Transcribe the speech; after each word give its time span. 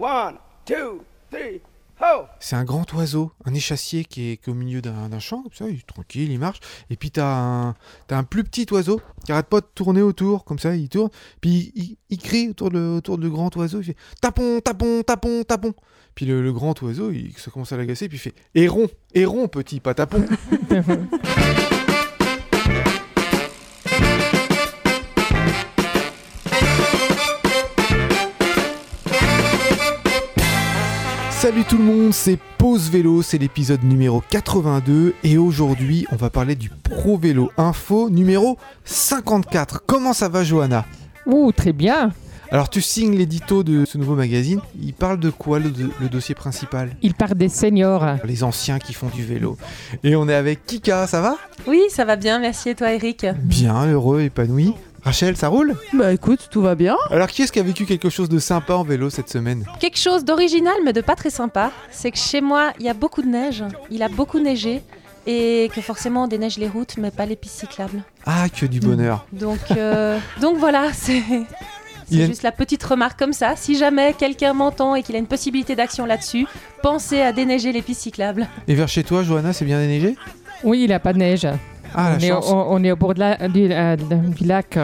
One, 0.00 0.36
two, 0.64 1.02
three, 1.30 1.60
ho! 2.00 2.24
C'est 2.38 2.56
un 2.56 2.64
grand 2.64 2.90
oiseau, 2.94 3.32
un 3.44 3.52
échassier 3.52 4.06
qui 4.06 4.30
est, 4.30 4.36
qui 4.38 4.48
est 4.48 4.50
au 4.50 4.56
milieu 4.56 4.80
d'un 4.80 5.18
champ, 5.18 5.42
comme 5.42 5.52
ça, 5.52 5.68
il 5.68 5.76
est 5.76 5.86
tranquille, 5.86 6.32
il 6.32 6.38
marche. 6.38 6.58
Et 6.88 6.96
puis 6.96 7.10
t'as 7.10 7.26
un, 7.26 7.74
t'as 8.06 8.16
un 8.16 8.24
plus 8.24 8.42
petit 8.42 8.66
oiseau 8.72 9.02
qui 9.26 9.32
arrête 9.32 9.48
pas 9.48 9.60
de 9.60 9.66
tourner 9.74 10.00
autour, 10.00 10.46
comme 10.46 10.58
ça, 10.58 10.74
il 10.74 10.88
tourne. 10.88 11.10
Puis 11.42 11.70
il, 11.74 11.98
il 12.08 12.16
crie 12.16 12.48
autour 12.48 12.70
de, 12.70 12.78
autour 12.96 13.18
du 13.18 13.28
grand 13.28 13.54
oiseau, 13.56 13.82
il 13.82 13.84
fait 13.84 13.96
tapon, 14.22 14.60
tapon, 14.64 15.02
tapon, 15.02 15.44
tapon. 15.44 15.74
Puis 16.14 16.24
le, 16.24 16.42
le 16.42 16.52
grand 16.54 16.80
oiseau, 16.80 17.10
il 17.10 17.34
ça 17.36 17.50
commence 17.50 17.72
à 17.72 17.76
l'agacer, 17.76 18.08
puis 18.08 18.16
il 18.16 18.20
fait 18.20 18.34
héron, 18.54 18.88
héron, 19.12 19.48
petit, 19.48 19.80
pas 19.80 19.92
tapon. 19.92 20.24
Salut 31.50 31.64
tout 31.64 31.78
le 31.78 31.82
monde, 31.82 32.14
c'est 32.14 32.38
Pause 32.58 32.90
Vélo, 32.90 33.22
c'est 33.22 33.36
l'épisode 33.36 33.82
numéro 33.82 34.22
82 34.30 35.14
et 35.24 35.36
aujourd'hui 35.36 36.06
on 36.12 36.14
va 36.14 36.30
parler 36.30 36.54
du 36.54 36.68
Pro 36.70 37.16
Vélo 37.16 37.50
Info 37.56 38.08
numéro 38.08 38.56
54. 38.84 39.82
Comment 39.84 40.12
ça 40.12 40.28
va 40.28 40.44
Johanna? 40.44 40.86
Ouh, 41.26 41.50
très 41.50 41.72
bien. 41.72 42.12
Alors 42.52 42.70
tu 42.70 42.80
signes 42.80 43.16
l'édito 43.16 43.64
de 43.64 43.84
ce 43.84 43.98
nouveau 43.98 44.14
magazine, 44.14 44.60
il 44.80 44.94
parle 44.94 45.18
de 45.18 45.30
quoi 45.30 45.58
le, 45.58 45.72
le 46.00 46.08
dossier 46.08 46.36
principal? 46.36 46.90
Il 47.02 47.14
part 47.14 47.34
des 47.34 47.48
seniors. 47.48 48.06
Les 48.24 48.44
anciens 48.44 48.78
qui 48.78 48.92
font 48.92 49.08
du 49.12 49.24
vélo. 49.24 49.56
Et 50.04 50.14
on 50.14 50.28
est 50.28 50.34
avec 50.34 50.64
Kika, 50.64 51.08
ça 51.08 51.20
va? 51.20 51.36
Oui, 51.66 51.80
ça 51.88 52.04
va 52.04 52.14
bien, 52.14 52.38
merci 52.38 52.68
et 52.68 52.74
toi 52.76 52.92
Eric? 52.92 53.26
Bien, 53.42 53.86
heureux, 53.86 54.20
épanoui. 54.20 54.74
Rachel, 55.02 55.36
ça 55.36 55.48
roule? 55.48 55.76
Bah 55.94 56.12
écoute, 56.12 56.48
tout 56.50 56.60
va 56.60 56.74
bien. 56.74 56.96
Alors 57.10 57.28
qui 57.28 57.42
est-ce 57.42 57.52
qui 57.52 57.58
a 57.58 57.62
vécu 57.62 57.86
quelque 57.86 58.10
chose 58.10 58.28
de 58.28 58.38
sympa 58.38 58.74
en 58.74 58.84
vélo 58.84 59.08
cette 59.10 59.30
semaine? 59.30 59.64
Quelque 59.80 59.98
chose 59.98 60.24
d'original 60.24 60.74
mais 60.84 60.92
de 60.92 61.00
pas 61.00 61.14
très 61.16 61.30
sympa, 61.30 61.72
c'est 61.90 62.10
que 62.10 62.18
chez 62.18 62.40
moi 62.40 62.72
il 62.78 62.84
y 62.84 62.88
a 62.88 62.94
beaucoup 62.94 63.22
de 63.22 63.28
neige, 63.28 63.64
il 63.90 64.02
a 64.02 64.08
beaucoup 64.08 64.38
neigé 64.38 64.82
et 65.26 65.70
que 65.74 65.80
forcément 65.80 66.24
on 66.24 66.28
déneige 66.28 66.58
les 66.58 66.68
routes 66.68 66.96
mais 66.98 67.10
pas 67.10 67.24
les 67.26 67.36
pistes 67.36 67.60
cyclables. 67.60 68.02
Ah, 68.26 68.48
que 68.48 68.66
du 68.66 68.80
bonheur. 68.80 69.26
Donc, 69.32 69.58
euh, 69.70 70.18
donc 70.40 70.58
voilà, 70.58 70.88
c'est... 70.92 71.22
A 72.12 72.26
juste 72.26 72.42
la 72.42 72.50
petite 72.50 72.82
remarque 72.82 73.16
comme 73.16 73.32
ça. 73.32 73.54
Si 73.54 73.78
jamais 73.78 74.14
quelqu'un 74.14 74.52
m'entend 74.52 74.96
et 74.96 75.02
qu'il 75.04 75.14
a 75.14 75.18
une 75.18 75.28
possibilité 75.28 75.76
d'action 75.76 76.06
là-dessus, 76.06 76.44
pensez 76.82 77.20
à 77.20 77.32
déneiger 77.32 77.70
les 77.70 77.82
pistes 77.82 78.00
cyclables. 78.00 78.48
Et 78.66 78.74
vers 78.74 78.88
chez 78.88 79.04
toi, 79.04 79.22
Johanna, 79.22 79.52
c'est 79.52 79.64
bien 79.64 79.78
déneigé? 79.78 80.16
Oui, 80.64 80.82
il 80.82 80.88
n'a 80.88 80.98
pas 80.98 81.12
de 81.12 81.18
neige. 81.18 81.46
Ah, 81.94 82.16
on, 82.16 82.18
est, 82.20 82.32
on 82.32 82.92
au 82.92 82.96
bord 82.96 83.14
de 83.14 83.20
la- 83.20 83.48
du, 83.48 83.68
euh, 83.70 83.96
du 83.96 84.44
lac. 84.46 84.78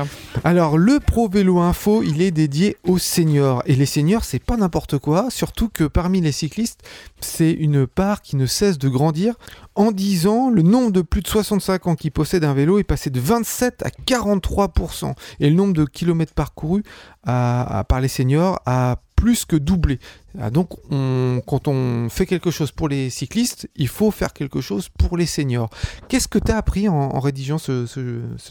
Alors, 0.44 0.76
le 0.78 0.98
Pro 1.00 1.28
Vélo 1.28 1.58
Info, 1.60 2.02
il 2.02 2.20
est 2.22 2.30
dédié 2.30 2.76
aux 2.86 2.98
seniors. 2.98 3.62
Et 3.66 3.74
les 3.76 3.86
seniors, 3.86 4.24
c'est 4.24 4.42
pas 4.42 4.56
n'importe 4.56 4.98
quoi, 4.98 5.26
surtout 5.30 5.68
que 5.68 5.84
parmi 5.84 6.20
les 6.20 6.32
cyclistes, 6.32 6.80
c'est 7.20 7.50
une 7.52 7.86
part 7.86 8.22
qui 8.22 8.36
ne 8.36 8.46
cesse 8.46 8.78
de 8.78 8.88
grandir. 8.88 9.34
En 9.74 9.92
10 9.92 10.26
ans, 10.26 10.50
le 10.50 10.62
nombre 10.62 10.90
de 10.90 11.02
plus 11.02 11.22
de 11.22 11.28
65 11.28 11.86
ans 11.86 11.94
qui 11.94 12.10
possèdent 12.10 12.44
un 12.44 12.54
vélo 12.54 12.78
est 12.78 12.84
passé 12.84 13.10
de 13.10 13.20
27 13.20 13.82
à 13.84 13.90
43%. 13.90 15.14
Et 15.40 15.48
le 15.50 15.56
nombre 15.56 15.72
de 15.74 15.84
kilomètres 15.84 16.34
parcourus 16.34 16.82
à- 17.24 17.78
à- 17.80 17.84
par 17.84 18.00
les 18.00 18.08
seniors 18.08 18.60
a 18.66 18.96
plus 19.16 19.44
que 19.44 19.56
doublé. 19.56 19.98
Ah, 20.40 20.50
donc, 20.50 20.68
on- 20.90 21.40
quand 21.46 21.68
on 21.68 22.08
fait 22.10 22.26
quelque 22.26 22.50
chose 22.50 22.70
pour 22.70 22.88
les 22.88 23.10
cyclistes, 23.10 23.68
il 23.76 23.88
faut 23.88 24.10
faire 24.10 24.32
quelque 24.32 24.60
chose 24.60 24.88
pour 24.88 25.16
les 25.16 25.26
seniors. 25.26 25.70
Qu'est-ce 26.08 26.28
que 26.28 26.38
tu 26.38 26.52
as 26.52 26.58
appris 26.58 26.88
en, 26.88 27.18
rédigeant 27.20 27.58
ce, 27.58 27.86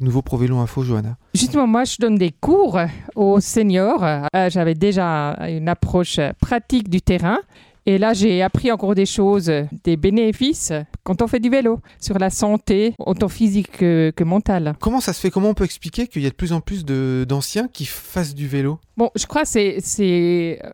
nouveau 0.02 0.22
Pro 0.22 0.38
Vélo 0.38 0.58
Info, 0.58 0.84
Johanna? 0.84 1.18
Justement, 1.34 1.68
moi, 1.68 1.84
je 1.84 1.98
donne 2.00 2.16
des 2.16 2.32
cours 2.32 2.80
aux 3.16 3.40
seniors. 3.40 4.04
Euh, 4.04 4.50
J'avais 4.50 4.74
déjà 4.76 5.32
une 5.48 5.70
approche 5.70 6.20
pratique 6.42 6.90
du 6.90 7.02
terrain. 7.02 7.40
Et 7.88 7.98
là, 8.00 8.14
j'ai 8.14 8.42
appris 8.42 8.72
encore 8.72 8.96
des 8.96 9.06
choses, 9.06 9.52
des 9.84 9.96
bénéfices 9.96 10.74
quand 11.04 11.22
on 11.22 11.28
fait 11.28 11.40
du 11.40 11.50
vélo, 11.50 11.80
sur 12.00 12.18
la 12.18 12.32
santé, 12.32 12.96
autant 12.98 13.30
physique 13.30 13.72
que, 13.74 14.12
que 14.16 14.24
mentale. 14.24 14.74
Comment 14.80 15.02
ça 15.02 15.14
se 15.14 15.20
fait? 15.20 15.30
Comment 15.30 15.50
on 15.50 15.54
peut 15.54 15.66
expliquer 15.66 16.08
qu'il 16.08 16.24
y 16.24 16.26
a 16.26 16.30
de 16.32 16.36
plus 16.36 16.52
en 16.52 16.62
plus 16.62 16.84
d'anciens 16.84 17.68
qui 17.68 17.86
fassent 17.86 18.34
du 18.34 18.48
vélo? 18.48 18.80
Bon, 18.98 19.12
je 19.16 19.28
crois 19.28 19.44
que 19.44 19.48
c'est- 19.50 20.60
euh, 20.64 20.70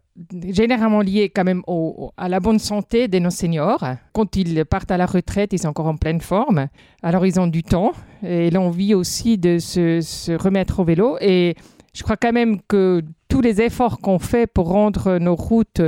généralement 0.53 1.01
lié 1.01 1.29
quand 1.35 1.43
même 1.43 1.63
au- 1.67 2.11
à 2.15 2.29
la 2.29 2.39
bonne 2.39 2.59
santé 2.59 3.09
de 3.09 3.19
nos 3.19 3.29
seniors. 3.29 3.83
Quand 4.13 4.35
ils 4.37 4.63
partent 4.63 4.91
à 4.91 4.97
la 4.97 5.05
retraite, 5.05 5.51
ils 5.51 5.59
sont 5.59 5.67
encore 5.67 5.87
en 5.87 5.97
pleine 5.97 6.21
forme. 6.21 6.67
Alors, 7.03 7.25
ils 7.25 7.39
ont 7.39 7.47
du 7.47 7.63
temps 7.63 7.91
et 8.25 8.49
l'envie 8.51 8.93
aussi 8.93 9.37
de 9.37 9.57
se, 9.57 9.99
se 9.99 10.31
remettre 10.31 10.79
au 10.79 10.85
vélo. 10.85 11.17
Et 11.19 11.55
je 11.93 12.03
crois 12.03 12.15
quand 12.15 12.31
même 12.31 12.61
que 12.69 13.01
tous 13.27 13.41
les 13.41 13.59
efforts 13.61 13.99
qu'on 13.99 14.19
fait 14.19 14.47
pour 14.47 14.67
rendre 14.69 15.17
nos 15.17 15.35
routes 15.35 15.81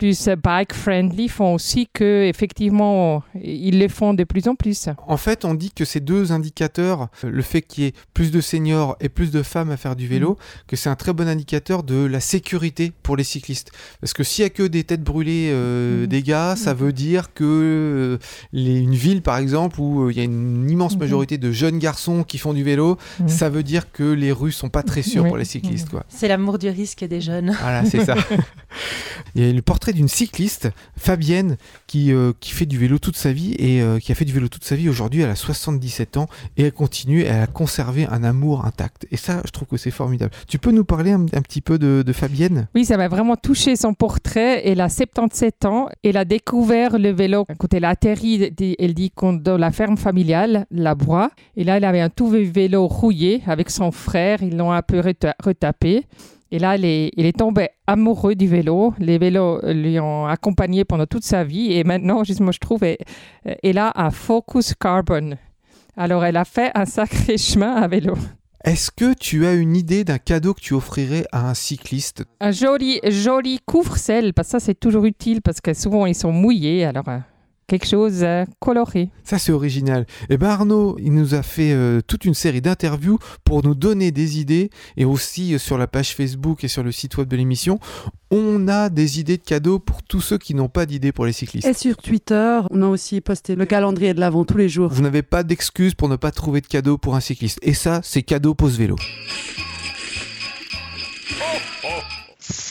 plus 0.00 0.30
bike-friendly 0.42 1.28
font 1.28 1.52
aussi 1.52 1.86
que 1.92 2.24
effectivement 2.24 3.22
ils 3.42 3.78
les 3.78 3.88
font 3.90 4.14
de 4.14 4.24
plus 4.24 4.48
en 4.48 4.54
plus. 4.54 4.88
En 5.06 5.18
fait, 5.18 5.44
on 5.44 5.52
dit 5.52 5.72
que 5.72 5.84
ces 5.84 6.00
deux 6.00 6.32
indicateurs, 6.32 7.08
le 7.22 7.42
fait 7.42 7.60
qu'il 7.60 7.84
y 7.84 7.86
ait 7.88 7.92
plus 8.14 8.30
de 8.30 8.40
seniors 8.40 8.96
et 9.00 9.10
plus 9.10 9.30
de 9.30 9.42
femmes 9.42 9.70
à 9.70 9.76
faire 9.76 9.96
du 9.96 10.06
vélo, 10.08 10.38
que 10.66 10.74
c'est 10.76 10.88
un 10.88 10.96
très 10.96 11.12
bon 11.12 11.28
indicateur 11.28 11.82
de 11.82 12.06
la 12.06 12.20
sécurité 12.20 12.92
pour 13.02 13.14
les 13.18 13.24
cyclistes. 13.24 13.72
Parce 14.00 14.14
que 14.14 14.24
s'il 14.24 14.42
y 14.42 14.46
a 14.46 14.48
que 14.50 14.62
des 14.62 14.84
têtes 14.84 15.02
brûlées, 15.02 15.50
euh, 15.52 16.00
Mhm. 16.02 16.06
des 16.06 16.22
gars, 16.22 16.56
ça 16.56 16.72
veut 16.72 16.94
dire 16.94 17.34
que 17.34 17.44
euh, 17.44 18.18
les- 18.54 18.78
une 18.78 18.94
ville, 18.94 19.20
par 19.20 19.36
exemple, 19.36 19.80
où 19.82 20.04
euh, 20.06 20.12
il 20.12 20.16
y 20.16 20.20
a 20.20 20.24
une 20.24 20.70
immense 20.70 20.94
Mhm. 20.94 21.00
majorité 21.00 21.36
de 21.36 21.52
jeunes 21.52 21.78
garçons 21.78 22.22
qui 22.24 22.38
font 22.38 22.54
du 22.54 22.64
vélo, 22.64 22.96
ça 23.26 23.50
veut 23.50 23.62
dire 23.62 23.92
que 23.92 24.04
les 24.04 24.32
rues 24.32 24.52
sont 24.52 24.70
pas 24.70 24.82
très 24.82 25.02
sûres 25.02 25.26
pour 25.26 25.36
les 25.36 25.44
cyclistes, 25.44 25.90
quoi. 25.90 26.04
C'est 26.08 26.26
l'amour 26.28 26.56
du 26.58 26.70
risque 26.70 27.04
des 27.04 27.20
jeunes. 27.20 27.54
Voilà, 27.60 27.84
c'est 27.84 28.02
ça. 28.02 28.14
Il 29.34 29.44
y 29.46 29.48
a 29.48 29.52
le 29.52 29.62
portrait 29.62 29.89
d'une 29.92 30.08
cycliste, 30.08 30.70
Fabienne, 30.96 31.56
qui, 31.86 32.12
euh, 32.12 32.32
qui 32.40 32.52
fait 32.52 32.66
du 32.66 32.78
vélo 32.78 32.98
toute 32.98 33.16
sa 33.16 33.32
vie 33.32 33.54
et 33.58 33.80
euh, 33.82 33.98
qui 33.98 34.12
a 34.12 34.14
fait 34.14 34.24
du 34.24 34.32
vélo 34.32 34.48
toute 34.48 34.64
sa 34.64 34.76
vie. 34.76 34.88
Aujourd'hui, 34.88 35.22
elle 35.22 35.30
a 35.30 35.34
77 35.34 36.16
ans 36.16 36.28
et 36.56 36.64
elle 36.64 36.72
continue, 36.72 37.22
elle 37.22 37.42
a 37.42 37.46
conservé 37.46 38.06
un 38.06 38.24
amour 38.24 38.64
intact. 38.64 39.06
Et 39.10 39.16
ça, 39.16 39.42
je 39.44 39.50
trouve 39.50 39.68
que 39.68 39.76
c'est 39.76 39.90
formidable. 39.90 40.32
Tu 40.48 40.58
peux 40.58 40.70
nous 40.70 40.84
parler 40.84 41.12
un, 41.12 41.24
petit 41.26 41.60
peu 41.60 41.78
de, 41.78 42.02
de 42.06 42.12
Fabienne? 42.12 42.68
Oui, 42.74 42.84
ça 42.84 42.96
m'a 42.96 43.08
vraiment 43.08 43.36
touché 43.36 43.76
son 43.76 43.94
portrait. 43.94 44.62
Elle 44.66 44.80
a 44.80 44.88
77 44.88 45.64
ans. 45.64 45.88
Elle 46.02 46.16
a 46.16 46.24
découvert 46.24 46.98
le 46.98 47.10
vélo 47.10 47.44
quand 47.58 47.72
elle 47.74 47.84
a 47.84 47.90
atterri, 47.90 48.52
elle 48.78 48.94
dit, 48.94 49.12
dans 49.42 49.56
la 49.56 49.70
ferme 49.70 49.96
familiale, 49.96 50.66
la 50.70 50.94
Bois. 50.94 51.30
Et 51.56 51.64
là, 51.64 51.76
elle 51.76 51.84
avait 51.84 52.00
un 52.00 52.10
tout 52.10 52.28
vélo 52.28 52.86
rouillé 52.86 53.42
avec 53.46 53.70
son 53.70 53.90
frère. 53.90 54.42
Ils 54.42 54.56
l'ont 54.56 54.72
un 54.72 54.82
peu 54.82 55.00
reta- 55.00 55.34
retapé. 55.42 56.04
Et 56.52 56.58
là, 56.58 56.74
elle 56.74 56.84
est, 56.84 57.38
tombée 57.38 57.68
amoureuse 57.86 58.36
du 58.36 58.48
vélo. 58.48 58.92
Les 58.98 59.18
vélos 59.18 59.60
lui 59.62 60.00
ont 60.00 60.26
accompagné 60.26 60.84
pendant 60.84 61.06
toute 61.06 61.24
sa 61.24 61.44
vie. 61.44 61.72
Et 61.72 61.84
maintenant, 61.84 62.24
justement, 62.24 62.52
je 62.52 62.58
trouve, 62.58 62.82
elle, 62.82 62.98
elle 63.62 63.78
a 63.78 63.92
un 63.94 64.10
focus 64.10 64.74
carbone. 64.74 65.36
Alors, 65.96 66.24
elle 66.24 66.36
a 66.36 66.44
fait 66.44 66.70
un 66.74 66.86
sacré 66.86 67.38
chemin 67.38 67.74
à 67.74 67.86
vélo. 67.86 68.14
Est-ce 68.62 68.90
que 68.90 69.14
tu 69.14 69.46
as 69.46 69.54
une 69.54 69.74
idée 69.74 70.04
d'un 70.04 70.18
cadeau 70.18 70.52
que 70.52 70.60
tu 70.60 70.74
offrirais 70.74 71.24
à 71.32 71.48
un 71.48 71.54
cycliste? 71.54 72.24
Un 72.40 72.50
joli, 72.50 73.00
joli 73.08 73.58
couvre-sel, 73.64 74.34
parce 74.34 74.48
que 74.48 74.52
ça 74.52 74.60
c'est 74.60 74.78
toujours 74.78 75.06
utile, 75.06 75.40
parce 75.40 75.62
que 75.62 75.72
souvent 75.72 76.04
ils 76.04 76.14
sont 76.14 76.30
mouillés, 76.30 76.84
alors 76.84 77.08
euh, 77.08 77.18
quelque 77.70 77.86
chose 77.86 78.24
euh, 78.24 78.44
coloré. 78.58 79.10
Ça, 79.22 79.38
c'est 79.38 79.52
original. 79.52 80.04
Et 80.28 80.36
ben 80.36 80.48
Arnaud, 80.48 80.96
il 80.98 81.14
nous 81.14 81.34
a 81.34 81.42
fait 81.42 81.72
euh, 81.72 82.00
toute 82.04 82.24
une 82.24 82.34
série 82.34 82.60
d'interviews 82.60 83.18
pour 83.44 83.64
nous 83.64 83.76
donner 83.76 84.10
des 84.10 84.40
idées 84.40 84.70
et 84.96 85.04
aussi 85.04 85.54
euh, 85.54 85.58
sur 85.58 85.78
la 85.78 85.86
page 85.86 86.14
Facebook 86.16 86.64
et 86.64 86.68
sur 86.68 86.82
le 86.82 86.90
site 86.90 87.16
web 87.16 87.28
de 87.28 87.36
l'émission, 87.36 87.78
on 88.32 88.66
a 88.66 88.88
des 88.90 89.20
idées 89.20 89.36
de 89.36 89.44
cadeaux 89.44 89.78
pour 89.78 90.02
tous 90.02 90.20
ceux 90.20 90.38
qui 90.38 90.54
n'ont 90.54 90.68
pas 90.68 90.84
d'idées 90.84 91.12
pour 91.12 91.26
les 91.26 91.32
cyclistes. 91.32 91.68
Et 91.68 91.74
sur 91.74 91.96
Twitter, 91.96 92.60
on 92.70 92.82
a 92.82 92.88
aussi 92.88 93.20
posté 93.20 93.54
le 93.54 93.66
calendrier 93.66 94.14
de 94.14 94.20
l'avant 94.20 94.44
tous 94.44 94.58
les 94.58 94.68
jours. 94.68 94.90
Vous 94.90 95.02
n'avez 95.02 95.22
pas 95.22 95.44
d'excuse 95.44 95.94
pour 95.94 96.08
ne 96.08 96.16
pas 96.16 96.32
trouver 96.32 96.60
de 96.60 96.66
cadeau 96.66 96.98
pour 96.98 97.14
un 97.14 97.20
cycliste. 97.20 97.60
Et 97.62 97.74
ça, 97.74 98.00
c'est 98.02 98.22
cadeau 98.22 98.54
pause 98.54 98.78
vélo. 98.78 98.96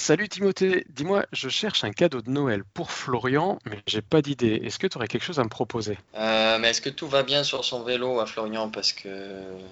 Salut 0.09 0.27
Timothée, 0.27 0.85
dis-moi, 0.89 1.27
je 1.31 1.49
cherche 1.49 1.83
un 1.83 1.91
cadeau 1.91 2.23
de 2.23 2.31
Noël 2.31 2.63
pour 2.73 2.89
Florian, 2.89 3.59
mais 3.65 3.77
j'ai 3.85 4.01
pas 4.01 4.23
d'idée. 4.23 4.59
Est-ce 4.63 4.79
que 4.79 4.87
tu 4.87 4.97
aurais 4.97 5.07
quelque 5.07 5.23
chose 5.23 5.37
à 5.37 5.43
me 5.43 5.49
proposer? 5.49 5.99
Euh, 6.15 6.57
mais 6.57 6.69
est-ce 6.71 6.81
que 6.81 6.89
tout 6.89 7.07
va 7.07 7.21
bien 7.21 7.43
sur 7.43 7.63
son 7.63 7.83
vélo 7.83 8.19
à 8.19 8.25
Florian? 8.25 8.71
Parce 8.71 8.91
que 8.91 9.07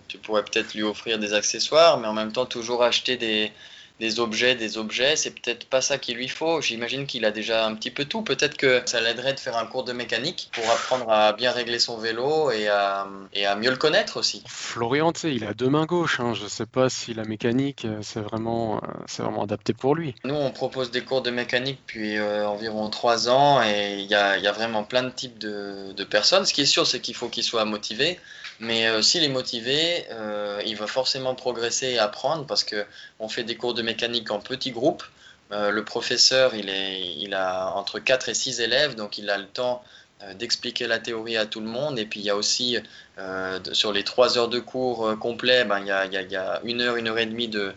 tu 0.08 0.20
pourrais 0.20 0.44
peut-être 0.44 0.76
lui 0.76 0.84
offrir 0.84 1.18
des 1.18 1.34
accessoires, 1.34 2.00
mais 2.00 2.08
en 2.08 2.14
même 2.14 2.32
temps 2.32 2.46
toujours 2.46 2.84
acheter 2.84 3.18
des, 3.18 3.52
des 4.00 4.20
objets, 4.20 4.56
des 4.56 4.78
objets. 4.78 5.16
C'est 5.16 5.32
peut-être 5.32 5.68
pas 5.68 5.82
ça 5.82 5.98
qu'il 5.98 6.18
lui 6.18 6.28
faut. 6.28 6.62
J'imagine 6.62 7.06
qu'il 7.08 7.26
a 7.26 7.32
déjà 7.32 7.66
un 7.66 7.76
petit 7.76 7.92
peu 7.92 8.06
tout. 8.06 8.22
Peut-être 8.22 8.58
que 8.58 8.82
ça 8.86 9.02
l'aiderait 9.02 9.34
de 9.34 9.40
faire 9.40 9.58
un 9.58 9.66
cours 9.66 9.84
de 9.84 9.94
mécanique 9.94 10.50
pour 10.54 10.70
apprendre 10.70 11.10
à 11.10 11.34
bien 11.34 11.52
régler 11.52 11.80
son 11.80 11.98
vélo 11.98 12.52
et 12.52 12.68
à, 12.68 13.08
et 13.34 13.46
à 13.46 13.56
mieux 13.56 13.72
le 13.72 13.78
connaître 13.78 14.18
aussi. 14.18 14.44
Florian, 14.48 15.12
tu 15.12 15.22
sais, 15.22 15.34
il 15.34 15.46
a 15.46 15.54
deux 15.54 15.70
mains 15.70 15.86
gauches. 15.86 16.20
Hein. 16.20 16.34
Je 16.34 16.48
sais 16.48 16.66
pas 16.66 16.90
si 16.90 17.14
la 17.14 17.24
mécanique, 17.24 17.86
euh, 17.86 18.00
c'est 18.02 18.22
vraiment, 18.22 18.78
euh, 18.78 18.88
c'est 19.08 19.24
vraiment 19.24 19.44
adapté 19.44 19.74
pour 19.74 19.96
lui. 19.96 20.16
Nous, 20.24 20.36
on 20.36 20.52
propose 20.52 20.92
des 20.92 21.02
cours 21.02 21.22
de 21.22 21.32
mécanique 21.32 21.80
depuis 21.88 22.18
euh, 22.18 22.48
environ 22.48 22.90
trois 22.90 23.30
ans 23.30 23.64
et 23.64 23.98
il 24.00 24.06
y 24.06 24.16
a, 24.16 24.38
y 24.38 24.48
a 24.48 24.52
vraiment 24.52 24.84
plein 24.84 25.04
de 25.04 25.10
types 25.10 25.40
de, 25.40 25.94
de 25.94 26.04
personnes. 26.04 26.46
Ce 26.46 26.54
qui 26.54 26.62
est 26.62 26.66
sûr, 26.66 26.86
c'est 26.86 27.00
qu'il 27.00 27.16
faut 27.16 27.30
qu'il 27.30 27.44
soit 27.44 27.66
motivé. 27.66 28.20
Mais 28.60 28.88
euh, 28.88 29.02
s'il 29.02 29.24
est 29.24 29.30
motivé, 29.30 30.06
euh, 30.10 30.62
il 30.66 30.76
va 30.76 30.88
forcément 30.88 31.36
progresser 31.36 31.90
et 31.90 32.00
apprendre 32.00 32.46
parce 32.48 32.64
que 32.64 32.86
on 33.20 33.30
fait 33.30 33.44
des 33.44 33.56
cours 33.56 33.74
de 33.74 33.84
mécanique 33.92 34.30
en 34.32 34.40
petits 34.40 34.72
groupes 34.72 35.04
Euh, 35.52 35.72
le 35.72 35.84
professeur, 35.86 36.56
il, 36.56 36.70
est, 36.70 37.34
a 37.34 37.72
entre 37.76 38.00
4 38.00 38.30
et 38.30 38.34
6 38.34 38.60
élèves, 38.60 38.96
donc 38.96 39.18
il 39.18 39.30
a 39.30 39.38
le 39.38 39.46
temps 39.46 39.82
euh, 40.24 40.34
d'expliquer 40.34 40.88
la 40.88 41.00
théorie 41.00 41.38
à 41.38 41.46
tout 41.46 41.62
le 41.62 41.68
monde. 41.68 41.98
Et 42.00 42.06
puis 42.06 42.20
il 42.20 42.26
y 42.26 42.30
a 42.30 42.36
aussi, 42.36 42.78
euh, 43.18 43.60
sur 43.72 43.94
les 43.94 44.04
3 44.04 44.38
heures 44.38 44.50
de 44.50 44.60
cours 44.60 45.18
complets, 45.20 45.64
ben, 45.66 45.80
il, 45.80 45.88
y 45.88 46.70
une 46.70 46.82
heure, 46.82 46.98
une 46.98 47.08
heure 47.08 47.20
et 47.20 47.26
demie 47.26 47.48
de, 47.48 47.74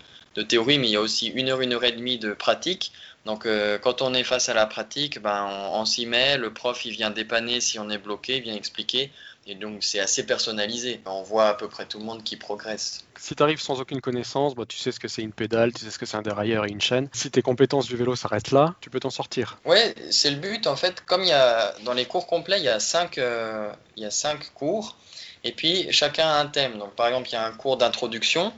théorie, 0.49 0.79
mais 0.79 0.89
il 0.89 0.93
y 0.93 0.97
a 0.97 1.01
aussi 1.01 1.29
une 1.29 1.49
heure, 1.51 1.61
une 1.61 1.75
heure 1.75 1.85
et 1.85 1.93
demie 1.93 2.19
de 2.19 2.33
pratique. 2.33 2.93
Donc 3.27 3.47
quand 3.83 4.01
on 4.01 4.15
est 4.15 4.25
face 4.25 4.49
à 4.49 4.55
la 4.55 4.67
pratique, 4.67 5.21
ben, 5.21 5.45
on, 5.45 5.81
on 5.81 5.85
s'y 5.85 6.07
met, 6.07 6.39
le 6.39 6.53
prof 6.53 6.87
il 6.87 6.93
vient 6.93 7.11
dépanner 7.11 7.61
si 7.61 7.79
on 7.79 7.91
est 7.91 7.99
bloqué, 7.99 8.39
il 8.39 8.43
vient 8.43 8.55
expliquer. 8.55 9.12
Et 9.46 9.54
donc 9.54 9.82
c'est 9.82 10.00
assez 10.00 10.25
personnalisé. 10.26 11.00
On 11.06 11.22
voit 11.22 11.48
à 11.48 11.54
peu 11.54 11.69
près 11.69 11.87
tout 11.87 11.98
le 11.98 12.04
monde 12.04 12.22
qui 12.22 12.37
progresse. 12.37 13.04
Si 13.19 13.34
tu 13.34 13.42
arrives 13.42 13.60
sans 13.60 13.81
aucune 13.81 14.00
connaissance, 14.00 14.54
bah, 14.54 14.64
tu 14.69 14.76
sais 14.76 14.92
ce 14.92 15.00
que 15.00 15.08
c'est 15.08 15.22
une 15.22 15.32
pédale, 15.32 15.72
tu 15.72 15.84
sais 15.84 15.90
ce 15.90 15.98
que 15.98 16.06
c'est 16.06 16.16
un 16.16 16.22
dérailleur 16.22 16.66
et 16.66 16.70
une 16.70 16.81
chaîne. 16.81 17.08
Si 17.12 17.31
tes 17.31 17.42
compétences 17.42 17.87
du 17.87 17.96
vélo 17.96 18.16
s'arrêtent 18.16 18.50
là, 18.50 18.75
tu 18.81 18.90
peux 18.90 19.00
t'en 19.00 19.10
sortir. 19.10 19.58
Ouais, 19.64 19.94
c'est 20.10 20.31
le 20.31 20.37
but. 20.37 20.66
En 20.66 20.76
fait, 20.76 21.02
comme 21.04 21.22
il 21.22 21.28
y 21.28 21.32
a 21.32 21.75
dans 21.84 21.94
les 21.94 22.04
cours 22.04 22.26
complets, 22.26 22.58
il 22.58 22.64
y 22.64 22.69
a 22.69 22.81
cinq, 22.81 23.19
euh, 23.19 23.72
il 23.96 24.02
y 24.02 24.06
a 24.06 24.10
cinq 24.10 24.52
cours, 24.54 24.96
et 25.44 25.52
puis 25.52 25.87
chacun 25.90 26.28
a 26.28 26.40
un 26.40 26.46
thème. 26.46 26.78
Donc, 26.78 26.94
par 26.94 27.06
exemple, 27.06 27.28
il 27.28 27.32
y 27.32 27.37
a 27.37 27.44
un 27.44 27.52
cours 27.52 27.76
d'introduction, 27.76 28.52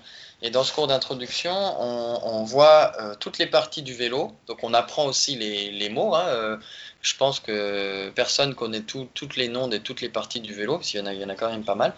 et 0.44 0.50
dans 0.50 0.64
ce 0.64 0.72
cours 0.72 0.88
d'introduction, 0.88 1.52
on, 1.54 2.42
voit 2.42 2.92
euh, 3.00 3.14
toutes 3.14 3.38
les 3.38 3.46
parties 3.46 3.82
du 3.82 3.94
vélo. 3.94 4.32
Donc, 4.48 4.64
on 4.64 4.74
apprend 4.74 5.06
aussi 5.06 5.36
les, 5.36 5.70
les 5.70 5.88
mots. 5.88 6.16
hein. 6.16 6.26
Euh, 6.26 6.56
je 7.00 7.16
pense 7.16 7.38
que 7.38 8.10
personne 8.10 8.54
connaît 8.56 8.80
tous 8.82 9.08
les 9.36 9.46
noms 9.46 9.68
de 9.68 9.78
toutes 9.78 10.00
les 10.00 10.08
parties 10.08 10.40
du 10.40 10.52
vélo, 10.52 10.78
parce 10.78 10.90
qu'il 10.90 11.00
y 11.00 11.16
y 11.16 11.24
en 11.24 11.28
a 11.28 11.34
quand 11.36 11.50
même 11.50 11.64
pas 11.64 11.76
mal. 11.76 11.94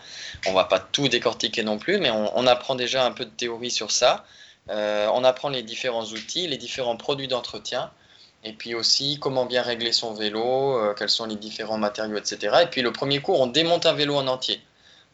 On 0.46 0.52
va 0.52 0.64
pas 0.64 0.78
tout 0.78 1.08
décortiquer 1.08 1.62
non 1.62 1.78
plus, 1.78 1.98
mais 1.98 2.10
on, 2.10 2.46
apprend 2.46 2.74
déjà 2.74 3.04
un 3.06 3.12
peu 3.12 3.24
de 3.24 3.30
théorie 3.30 3.70
sur 3.70 3.90
ça. 3.90 4.24
Euh, 4.68 5.08
on 5.14 5.24
apprend 5.24 5.48
les 5.48 5.62
différents 5.62 6.04
outils, 6.04 6.46
les 6.46 6.58
différents 6.58 6.96
produits 6.96 7.28
d'entretien. 7.28 7.90
Et 8.44 8.52
puis 8.52 8.74
aussi 8.74 9.18
comment 9.20 9.46
bien 9.46 9.62
régler 9.62 9.92
son 9.92 10.12
vélo, 10.12 10.78
quels 10.98 11.08
sont 11.08 11.24
les 11.24 11.36
différents 11.36 11.78
matériaux, 11.78 12.18
etc. 12.18 12.58
Et 12.62 12.66
puis 12.66 12.82
le 12.82 12.92
premier 12.92 13.20
cours, 13.20 13.40
on 13.40 13.46
démonte 13.46 13.86
un 13.86 13.94
vélo 13.94 14.16
en 14.16 14.26
entier. 14.26 14.60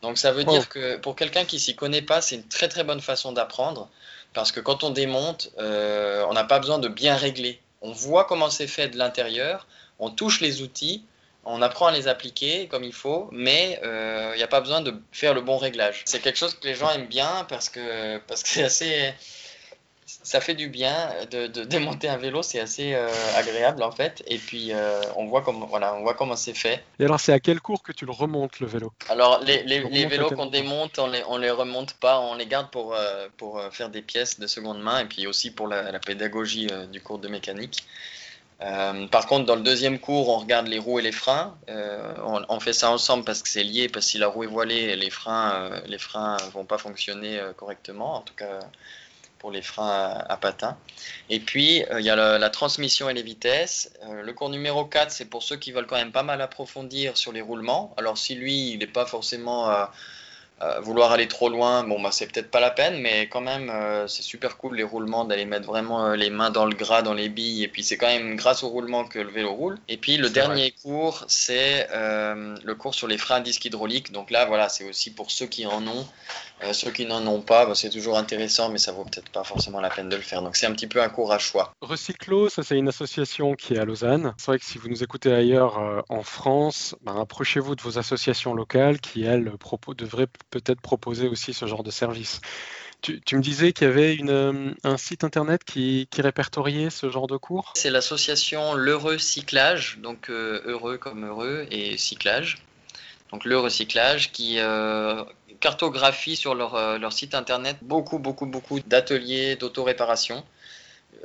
Donc 0.03 0.19
ça 0.19 0.33
veut 0.33 0.45
Oh. 0.47 0.51
dire 0.51 0.69
que 0.69 0.97
pour 0.97 1.15
quelqu'un 1.17 1.45
qui 1.45 1.59
s'y 1.61 1.77
connaît 1.77 2.03
pas, 2.03 2.21
c'est 2.21 2.37
une 2.37 2.49
très 2.49 2.69
très 2.69 2.85
bonne 2.85 3.01
façon 3.01 3.33
d'apprendre. 3.33 3.89
Parce 4.33 4.53
que 4.53 4.61
quand 4.61 4.85
on 4.85 4.91
démonte, 4.91 5.51
euh, 5.59 6.25
on 6.29 6.33
n'a 6.35 6.45
pas 6.45 6.59
besoin 6.61 6.79
de 6.79 6.89
bien 6.89 7.17
régler. 7.17 7.61
On 7.83 7.93
voit 7.93 8.25
comment 8.25 8.49
c'est 8.51 8.67
fait 8.69 8.89
de 8.89 8.97
l'intérieur, 8.99 9.67
on 9.99 10.11
touche 10.11 10.41
les 10.41 10.63
outils, 10.63 11.03
on 11.45 11.63
apprend 11.63 11.87
à 11.87 11.93
les 11.93 12.07
appliquer 12.09 12.69
comme 12.69 12.85
il 12.85 12.93
faut, 12.93 13.29
mais 13.33 13.81
euh, 13.83 14.31
il 14.35 14.37
n'y 14.37 14.43
a 14.43 14.47
pas 14.49 14.61
besoin 14.61 14.83
de 14.83 14.95
faire 15.13 15.35
le 15.35 15.41
bon 15.41 15.57
réglage. 15.57 16.03
C'est 16.05 16.21
quelque 16.21 16.39
chose 16.39 16.55
que 16.55 16.67
les 16.69 16.75
gens 16.75 16.91
aiment 16.91 17.07
bien 17.09 17.45
parce 17.49 17.69
que 17.69 18.19
parce 18.29 18.43
que 18.43 18.49
c'est 18.51 18.63
assez 18.63 19.15
ça 20.23 20.41
fait 20.41 20.55
du 20.55 20.69
bien 20.69 21.11
de, 21.31 21.47
de 21.47 21.65
démonter 21.77 22.09
un 22.09 22.17
vélo, 22.17 22.43
c'est 22.43 22.61
assez 22.61 22.95
euh, 22.95 23.09
agréable 23.37 23.83
en 23.83 23.91
fait. 23.91 24.23
Et 24.27 24.39
puis 24.39 24.73
euh, 24.73 25.01
on 25.17 25.27
voit 25.27 25.43
comment 25.43 25.67
voilà, 25.67 25.95
on 25.95 26.03
voit 26.03 26.15
comment 26.15 26.37
c'est 26.37 26.55
fait. 26.55 26.83
Et 26.99 27.05
alors, 27.05 27.21
c'est 27.21 27.33
à 27.33 27.41
quel 27.41 27.61
cours 27.61 27.83
que 27.83 27.93
tu 27.93 28.07
le 28.07 28.13
remontes, 28.13 28.61
le 28.61 28.67
vélo? 28.67 28.93
Alors 29.09 29.41
les, 29.43 29.63
vélos 30.07 30.31
qu'on 30.31 30.47
démonte, 30.47 30.99
on 30.99 31.07
les 31.09 31.23
on 31.29 31.39
les 31.39 31.51
remonte 31.51 31.95
pas, 31.95 32.21
on 32.21 32.35
les 32.35 32.47
garde 32.47 32.71
pour 32.71 32.95
euh, 32.95 33.29
pour 33.37 33.59
euh, 33.59 33.71
faire 33.71 33.91
des 33.91 34.03
pièces 34.03 34.39
de 34.39 34.47
seconde 34.47 34.81
main 34.81 35.01
et 35.01 35.07
puis 35.07 35.27
aussi 35.27 35.51
pour 35.51 35.69
la, 35.69 35.91
la 35.91 35.99
pédagogie 35.99 36.69
euh, 36.71 36.87
du 36.87 37.01
cours 37.01 37.19
de 37.19 37.29
mécanique. 37.29 37.85
Euh, 38.63 39.07
par 39.07 39.27
contre, 39.27 39.47
dans 39.47 39.57
le 39.57 39.63
deuxième 39.63 39.99
cours, 39.99 40.29
on 40.29 40.39
regarde 40.39 40.67
les 40.67 40.79
roues 40.79 40.99
et 40.99 41.03
les 41.03 41.13
freins. 41.13 41.57
Euh, 41.69 42.13
on, 42.25 42.45
on 42.49 42.61
fait 42.61 42.75
ça 42.75 42.91
ensemble 42.91 43.25
parce 43.25 43.43
que 43.43 43.49
c'est 43.49 43.65
lié, 43.65 43.89
parce 43.89 44.07
que 44.07 44.13
si 44.13 44.19
la 44.19 44.29
roue 44.29 44.45
est 44.45 44.49
voilée, 44.49 44.95
les 44.97 45.11
freins, 45.11 45.55
euh, 45.55 45.81
les 45.87 45.99
freins 45.99 46.37
vont 46.53 46.65
pas 46.67 46.77
fonctionner 46.77 47.39
euh, 47.39 47.53
correctement, 47.55 48.17
en 48.17 48.21
tout 48.21 48.35
cas 48.35 48.61
pour 49.41 49.51
les 49.51 49.63
freins 49.63 49.89
à, 49.89 50.33
à 50.33 50.37
patins. 50.37 50.77
Et 51.29 51.41
puis, 51.41 51.83
euh, 51.91 51.99
il 52.01 52.07
y 52.07 52.11
a 52.11 52.17
le- 52.17 52.39
la 52.39 52.51
transmission 52.51 53.09
et 53.11 53.15
les 53.15 53.23
vitesses. 53.23 53.91
Euh, 54.05 54.23
le 54.23 54.33
cours 54.33 54.51
numéro 54.51 54.85
4, 54.85 55.11
c'est 55.11 55.25
pour 55.25 55.43
ceux 55.43 55.57
qui 55.57 55.73
veulent 55.73 55.87
quand 55.87 55.97
même 55.97 56.13
pas 56.13 56.23
mal 56.23 56.41
approfondir 56.41 57.17
sur 57.17 57.33
les 57.33 57.41
roulements. 57.41 57.93
Alors, 57.97 58.17
si 58.19 58.35
lui, 58.35 58.71
il 58.73 58.79
n'est 58.79 58.87
pas 58.87 59.07
forcément 59.07 59.71
euh, 60.63 60.79
vouloir 60.81 61.11
aller 61.13 61.27
trop 61.27 61.49
loin, 61.49 61.85
bon, 61.85 62.03
bah, 62.03 62.11
c'est 62.13 62.27
peut-être 62.31 62.51
pas 62.51 62.61
la 62.61 62.71
peine, 62.71 63.01
mais 63.01 63.29
quand 63.29 63.41
même, 63.41 63.71
euh, 63.71 64.07
c'est 64.09 64.21
super 64.23 64.59
cool 64.59 64.77
les 64.77 64.83
roulements, 64.83 65.25
d'aller 65.25 65.47
mettre 65.47 65.67
vraiment 65.67 66.05
euh, 66.05 66.17
les 66.17 66.29
mains 66.29 66.51
dans 66.51 66.67
le 66.67 66.75
gras, 66.75 67.01
dans 67.01 67.15
les 67.15 67.31
billes. 67.31 67.65
Et 67.65 67.69
puis, 67.69 67.83
c'est 67.83 67.97
quand 67.97 68.09
même 68.09 68.37
grâce 68.37 68.63
au 68.63 68.69
roulement 68.69 69.05
que 69.07 69.19
le 69.19 69.31
vélo 69.31 69.55
roule. 69.55 69.79
Et 69.89 69.97
puis, 69.97 70.19
le 70.19 70.29
dernier 70.29 70.73
cours, 70.83 71.25
c'est 71.29 71.89
euh, 71.93 72.55
le 72.63 72.75
cours 72.75 72.95
sur 72.95 73.09
les 73.09 73.17
freins 73.17 73.37
à 73.37 73.41
disque 73.41 73.65
hydraulique. 73.65 74.13
Donc 74.13 74.31
là, 74.31 74.45
voilà, 74.45 74.69
c'est 74.69 74.85
aussi 74.85 75.11
pour 75.11 75.31
ceux 75.31 75.47
qui 75.47 75.65
en 75.65 75.87
ont. 75.87 76.07
Euh, 76.63 76.73
ceux 76.73 76.91
qui 76.91 77.07
n'en 77.07 77.27
ont 77.27 77.41
pas, 77.41 77.65
bah, 77.65 77.75
c'est 77.75 77.89
toujours 77.91 78.19
intéressant, 78.19 78.69
mais 78.69 78.79
ça 78.79 78.93
vaut 78.93 79.05
peut-être 79.05 79.31
pas 79.31 79.45
forcément 79.45 79.81
la 79.81 79.89
peine 79.89 80.09
de 80.09 80.17
le 80.17 80.23
faire. 80.23 80.43
Donc, 80.43 80.57
c'est 80.57 80.67
un 80.67 80.73
petit 80.73 80.87
peu 80.87 81.03
un 81.03 81.09
cours 81.09 81.33
à 81.33 81.39
choix. 81.39 81.73
Recyclo, 81.81 82.49
ça 82.49 82.63
c'est 82.63 82.77
une 82.77 82.89
association 82.89 83.55
qui 83.55 83.75
est 83.75 83.79
à 83.79 83.85
Lausanne. 83.85 84.35
C'est 84.37 84.47
vrai 84.47 84.59
que 84.59 84.65
si 84.65 84.77
vous 84.79 84.89
nous 84.89 85.03
écoutez 85.03 85.33
ailleurs 85.33 85.79
euh, 85.79 86.01
en 86.09 86.23
France, 86.23 86.95
ben, 87.03 87.17
approchez-vous 87.19 87.77
de 87.77 87.83
vos 87.83 87.99
associations 87.99 88.53
locales 88.55 89.01
qui, 89.01 89.25
elles, 89.25 89.53
propos- 89.59 89.95
devraient 89.95 90.29
peut-être 90.51 90.81
proposer 90.81 91.29
aussi 91.29 91.55
ce 91.55 91.67
genre 91.67 91.83
de 91.83 91.91
service. 91.91 92.41
Tu, 93.01 93.23
tu 93.23 93.37
me 93.37 93.41
disais 93.41 93.73
qu'il 93.73 93.87
y 93.87 93.91
avait 93.91 94.15
une, 94.15 94.29
euh, 94.29 94.75
un 94.85 94.99
site 94.99 95.25
internet 95.25 95.65
qui, 95.65 96.07
qui 96.11 96.21
répertoriait 96.21 96.91
ce 96.91 97.09
genre 97.09 97.27
de 97.27 97.39
cours? 97.39 97.73
C'est 97.75 97.89
l'association 97.89 98.75
L'Heureux 98.75 99.17
Cyclage, 99.17 99.99
donc 100.03 100.29
euh, 100.29 100.61
heureux 100.67 100.99
comme 100.99 101.25
heureux 101.25 101.67
et 101.71 101.97
cyclage. 101.97 102.59
Donc 103.33 103.45
le 103.45 103.59
recyclage 103.59 104.33
qui 104.33 104.57
euh, 104.59 105.23
cartographie 105.61 106.37
sur 106.37 106.55
leur, 106.55 106.75
euh, 106.75 106.99
leur 106.99 107.13
site 107.13 107.35
internet 107.35 107.77
beaucoup, 107.83 108.19
beaucoup, 108.19 108.47
beaucoup 108.47 108.81
d'ateliers 108.81 109.57
d'autoréparation. 109.57 110.45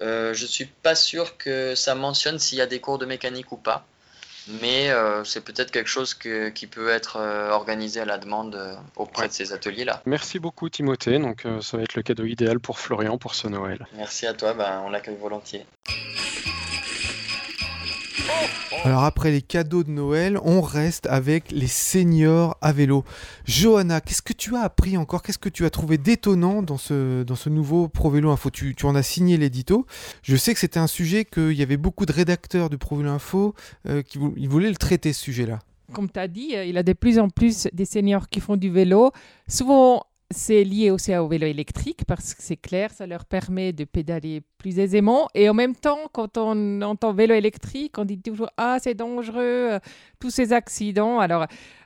Euh, 0.01 0.33
je 0.33 0.45
suis 0.45 0.65
pas 0.65 0.95
sûr 0.95 1.37
que 1.37 1.73
ça 1.75 1.95
mentionne 1.95 2.37
s'il 2.39 2.57
y 2.57 2.61
a 2.61 2.65
des 2.65 2.79
cours 2.79 2.97
de 2.97 3.05
mécanique 3.05 3.51
ou 3.51 3.57
pas, 3.57 3.85
mais 4.61 4.89
euh, 4.91 5.23
c'est 5.23 5.41
peut-être 5.41 5.71
quelque 5.71 5.87
chose 5.89 6.13
que- 6.13 6.49
qui 6.49 6.67
peut 6.67 6.89
être 6.89 7.17
euh, 7.17 7.51
organisé 7.51 8.01
à 8.01 8.05
la 8.05 8.17
demande 8.17 8.77
auprès 8.95 9.27
de 9.27 9.33
ces 9.33 9.53
ateliers-là. 9.53 10.01
Merci 10.05 10.39
beaucoup 10.39 10.69
Timothée, 10.69 11.17
donc 11.19 11.45
ça 11.61 11.77
va 11.77 11.83
être 11.83 11.95
le 11.95 12.01
cadeau 12.03 12.25
idéal 12.25 12.59
pour 12.59 12.79
Florian 12.79 13.17
pour 13.17 13.35
ce 13.35 13.47
Noël. 13.47 13.87
Merci 13.93 14.25
à 14.27 14.33
toi, 14.33 14.53
ben, 14.53 14.81
on 14.85 14.89
l'accueille 14.89 15.17
volontiers. 15.17 15.65
Alors 18.83 19.03
après 19.03 19.31
les 19.31 19.41
cadeaux 19.41 19.83
de 19.83 19.89
Noël, 19.89 20.37
on 20.43 20.61
reste 20.61 21.07
avec 21.07 21.51
les 21.51 21.67
seniors 21.67 22.55
à 22.61 22.71
vélo. 22.71 23.03
Johanna, 23.45 23.99
qu'est-ce 23.99 24.21
que 24.21 24.33
tu 24.33 24.55
as 24.55 24.61
appris 24.61 24.95
encore? 24.95 25.23
Qu'est-ce 25.23 25.39
que 25.39 25.49
tu 25.49 25.65
as 25.65 25.71
trouvé 25.71 25.97
d'étonnant 25.97 26.61
dans 26.61 26.77
ce, 26.77 27.49
nouveau 27.49 27.87
Pro 27.87 28.11
Vélo 28.11 28.29
Info? 28.29 28.51
Tu, 28.51 28.75
en 28.83 28.93
as 28.93 29.03
signé 29.03 29.37
l'édito. 29.37 29.87
Je 30.21 30.35
sais 30.35 30.53
que 30.53 30.59
c'était 30.59 30.79
un 30.79 30.87
sujet 30.87 31.25
qu'il 31.25 31.53
y 31.53 31.63
avait 31.63 31.77
beaucoup 31.77 32.05
de 32.05 32.13
rédacteurs 32.13 32.69
du 32.69 32.77
Pro 32.77 32.97
Vélo 32.97 33.09
Info 33.09 33.55
euh, 33.87 34.03
qui 34.03 34.19
voulaient 34.47 34.69
le 34.69 34.75
traiter 34.75 35.13
ce 35.13 35.21
sujet-là. 35.21 35.59
Comme 35.93 36.09
tu 36.09 36.19
as 36.19 36.27
dit, 36.27 36.55
euh, 36.55 36.65
il 36.65 36.75
y 36.75 36.77
a 36.77 36.83
de 36.83 36.93
plus 36.93 37.19
en 37.19 37.29
plus 37.29 37.67
des 37.73 37.85
seniors 37.85 38.29
qui 38.29 38.39
font 38.39 38.55
du 38.55 38.69
vélo. 38.69 39.11
Souvent, 39.47 40.05
c'est 40.31 40.63
lié 40.63 40.89
aussi 40.89 41.15
au 41.15 41.27
vélo 41.27 41.45
électrique 41.45 42.03
parce 42.07 42.33
que 42.33 42.41
c'est 42.41 42.57
clair, 42.57 42.91
ça 42.91 43.05
leur 43.05 43.25
permet 43.25 43.73
de 43.73 43.83
pédaler 43.83 44.41
plus 44.57 44.79
aisément. 44.79 45.27
Et 45.35 45.49
en 45.49 45.53
même 45.53 45.75
temps, 45.75 46.09
quand 46.11 46.37
on 46.37 46.81
entend 46.81 47.13
vélo 47.13 47.35
électrique, 47.35 47.97
on 47.97 48.05
dit 48.05 48.19
toujours 48.19 48.49
Ah, 48.57 48.77
c'est 48.81 48.95
dangereux, 48.95 49.73
euh, 49.73 49.79
tous 50.19 50.31
ces 50.31 50.51
accidents. 50.51 51.19
Alors, 51.19 51.45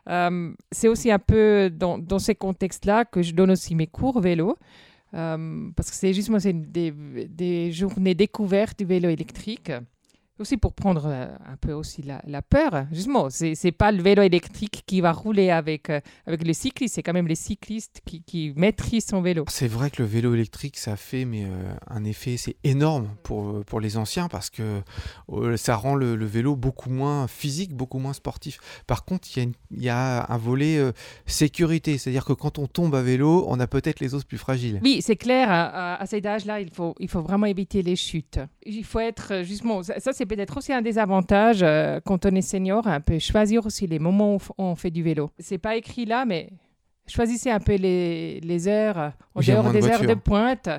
euh, 0.09 0.53
c'est 0.71 0.87
aussi 0.87 1.11
un 1.11 1.19
peu 1.19 1.69
dans, 1.69 2.19
ces 2.19 2.35
contextes-là 2.35 3.05
que 3.05 3.21
je 3.21 3.33
donne 3.33 3.51
aussi 3.51 3.75
mes 3.75 3.87
cours 3.87 4.21
vélo. 4.21 4.57
Euh, 5.15 5.69
parce 5.75 5.89
que 5.89 5.95
c'est 5.95 6.13
justement 6.13 6.37
des, 6.37 6.91
des 6.91 7.71
journées 7.71 8.15
découvertes 8.15 8.79
du 8.79 8.85
vélo 8.85 9.09
électrique. 9.09 9.71
Aussi 10.39 10.57
pour 10.57 10.73
prendre 10.73 11.03
euh, 11.07 11.27
un 11.51 11.57
peu 11.57 11.73
aussi 11.73 12.01
la, 12.01 12.21
la 12.25 12.41
peur. 12.41 12.85
Justement, 12.91 13.29
c'est 13.29 13.55
c'est 13.55 13.71
pas 13.73 13.91
le 13.91 14.01
vélo 14.01 14.21
électrique 14.21 14.83
qui 14.85 15.01
va 15.01 15.11
rouler 15.11 15.49
avec, 15.51 15.89
euh, 15.89 15.99
avec 16.25 16.43
les 16.45 16.53
cyclistes, 16.53 16.95
c'est 16.95 17.03
quand 17.03 17.13
même 17.13 17.27
les 17.27 17.35
cyclistes 17.35 18.01
qui, 18.05 18.23
qui 18.23 18.53
maîtrisent 18.55 19.05
son 19.07 19.21
vélo. 19.21 19.43
C'est 19.49 19.67
vrai 19.67 19.89
que 19.89 20.01
le 20.01 20.07
vélo 20.07 20.33
électrique, 20.33 20.77
ça 20.77 20.95
fait 20.95 21.25
mais, 21.25 21.43
euh, 21.43 21.73
un 21.87 22.03
effet, 22.05 22.37
c'est 22.37 22.55
énorme 22.63 23.09
pour, 23.23 23.63
pour 23.65 23.79
les 23.81 23.97
anciens 23.97 24.27
parce 24.29 24.49
que 24.49 24.81
euh, 25.31 25.57
ça 25.57 25.75
rend 25.75 25.95
le, 25.95 26.15
le 26.15 26.25
vélo 26.25 26.55
beaucoup 26.55 26.89
moins 26.89 27.27
physique, 27.27 27.73
beaucoup 27.75 27.99
moins 27.99 28.13
sportif. 28.13 28.59
Par 28.87 29.03
contre, 29.05 29.27
il 29.37 29.51
y, 29.77 29.83
y 29.85 29.89
a 29.89 30.25
un 30.31 30.37
volet 30.37 30.77
euh, 30.77 30.91
sécurité, 31.25 31.97
c'est-à-dire 31.97 32.25
que 32.25 32.33
quand 32.33 32.59
on 32.59 32.67
tombe 32.67 32.95
à 32.95 33.01
vélo, 33.01 33.45
on 33.47 33.59
a 33.59 33.67
peut-être 33.67 33.99
les 33.99 34.13
os 34.15 34.23
plus 34.23 34.37
fragiles. 34.37 34.79
Oui, 34.83 35.01
c'est 35.01 35.15
clair, 35.15 35.49
à, 35.51 35.95
à- 36.01 36.05
cet 36.05 36.25
âge-là, 36.25 36.59
il 36.61 36.69
faut, 36.69 36.95
il 36.99 37.07
faut 37.09 37.21
vraiment 37.21 37.45
éviter 37.45 37.81
les 37.81 37.95
chutes. 37.95 38.39
Il 38.65 38.83
faut 38.83 38.99
être, 38.99 39.33
euh, 39.33 39.43
justement, 39.43 39.83
ça, 39.83 39.99
ça, 39.99 40.11
c'est 40.13 40.25
peut-être 40.29 40.55
aussi 40.57 40.71
un 40.71 40.81
des 40.81 40.97
avantages 40.97 41.61
euh, 41.61 41.99
quand 42.05 42.25
on 42.25 42.29
est 42.35 42.41
senior, 42.41 42.87
un 42.87 43.01
peu 43.01 43.19
choisir 43.19 43.65
aussi 43.65 43.87
les 43.87 43.99
moments 43.99 44.35
où 44.35 44.39
on 44.57 44.75
fait 44.75 44.91
du 44.91 45.03
vélo. 45.03 45.31
C'est 45.39 45.57
pas 45.57 45.75
écrit 45.75 46.05
là, 46.05 46.23
mais 46.25 46.49
choisissez 47.07 47.49
un 47.51 47.59
peu 47.59 47.75
les, 47.75 48.39
les 48.39 48.67
heures, 48.67 49.11
en 49.35 49.41
dehors 49.41 49.63
moins 49.63 49.73
de 49.73 49.79
des 49.79 49.87
heures 49.87 50.05
de 50.05 50.13
pointe. 50.13 50.69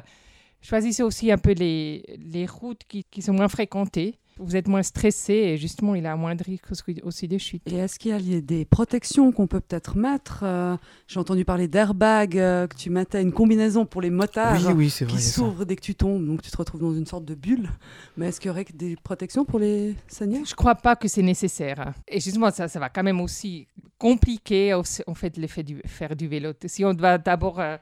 Choisissez 0.62 1.02
aussi 1.02 1.30
un 1.33 1.38
peu 1.38 1.52
les, 1.52 2.04
les 2.19 2.47
routes 2.47 2.83
qui, 2.88 3.04
qui 3.04 3.23
sont 3.23 3.33
moins 3.33 3.49
fréquentées. 3.49 4.16
Vous 4.40 4.56
êtes 4.56 4.68
moins 4.68 4.82
stressé 4.82 5.32
et 5.35 5.56
justement, 5.56 5.94
il 5.94 6.06
a 6.06 6.16
moins 6.16 6.35
de 6.35 6.42
risques 6.42 6.66
aussi 7.02 7.28
des 7.28 7.38
chutes. 7.38 7.62
Et 7.66 7.76
est-ce 7.76 7.99
qu'il 7.99 8.11
y 8.11 8.37
a 8.37 8.40
des 8.40 8.64
protections 8.64 9.32
qu'on 9.32 9.47
peut 9.47 9.61
peut-être 9.61 9.97
mettre 9.97 10.40
euh, 10.42 10.76
J'ai 11.06 11.20
entendu 11.20 11.44
parler 11.44 11.68
d'airbag 11.68 12.38
euh, 12.38 12.66
que 12.66 12.76
tu 12.76 12.90
mettais 12.90 13.23
une 13.23 13.32
combinaison 13.32 13.87
pour 13.87 14.00
les 14.00 14.11
motards 14.11 14.59
Oui, 14.66 14.73
oui, 14.75 14.90
c'est 14.90 15.04
vrai. 15.04 15.14
qui 15.16 15.23
s'ouvre 15.23 15.64
dès 15.64 15.76
que 15.76 15.82
tu 15.82 15.94
tombes, 15.94 16.26
donc 16.26 16.42
tu 16.42 16.50
te 16.50 16.56
retrouves 16.56 16.80
dans 16.80 16.94
une 16.94 17.06
sorte 17.06 17.25
de 17.25 17.35
bulle. 17.35 17.68
Mais 18.16 18.28
est-ce 18.28 18.40
qu'il 18.40 18.49
y 18.49 18.50
aurait 18.50 18.66
des 18.75 18.97
protections 18.97 19.44
pour 19.44 19.59
les 19.59 19.94
seigneurs? 20.09 20.44
Je 20.44 20.54
crois 20.54 20.75
pas 20.75 20.97
que 20.97 21.09
c'est 21.09 21.23
nécessaire. 21.23 21.92
Et 22.09 22.20
justement, 22.20 22.50
ça, 22.50 22.68
ça 22.68 22.80
va 22.80 22.88
quand 22.88 23.02
même 23.02 23.20
aussi 23.20 23.66
compliquer 24.00 24.73
en 24.73 25.14
fait 25.14 25.37
l'effet 25.37 25.62
du 25.62 25.82
faire 25.87 26.16
du 26.16 26.26
vélo. 26.26 26.52
Si 26.64 26.85
on 26.85 26.94
doit 26.94 27.18
d'abord 27.18 27.61
euh, 27.61 27.76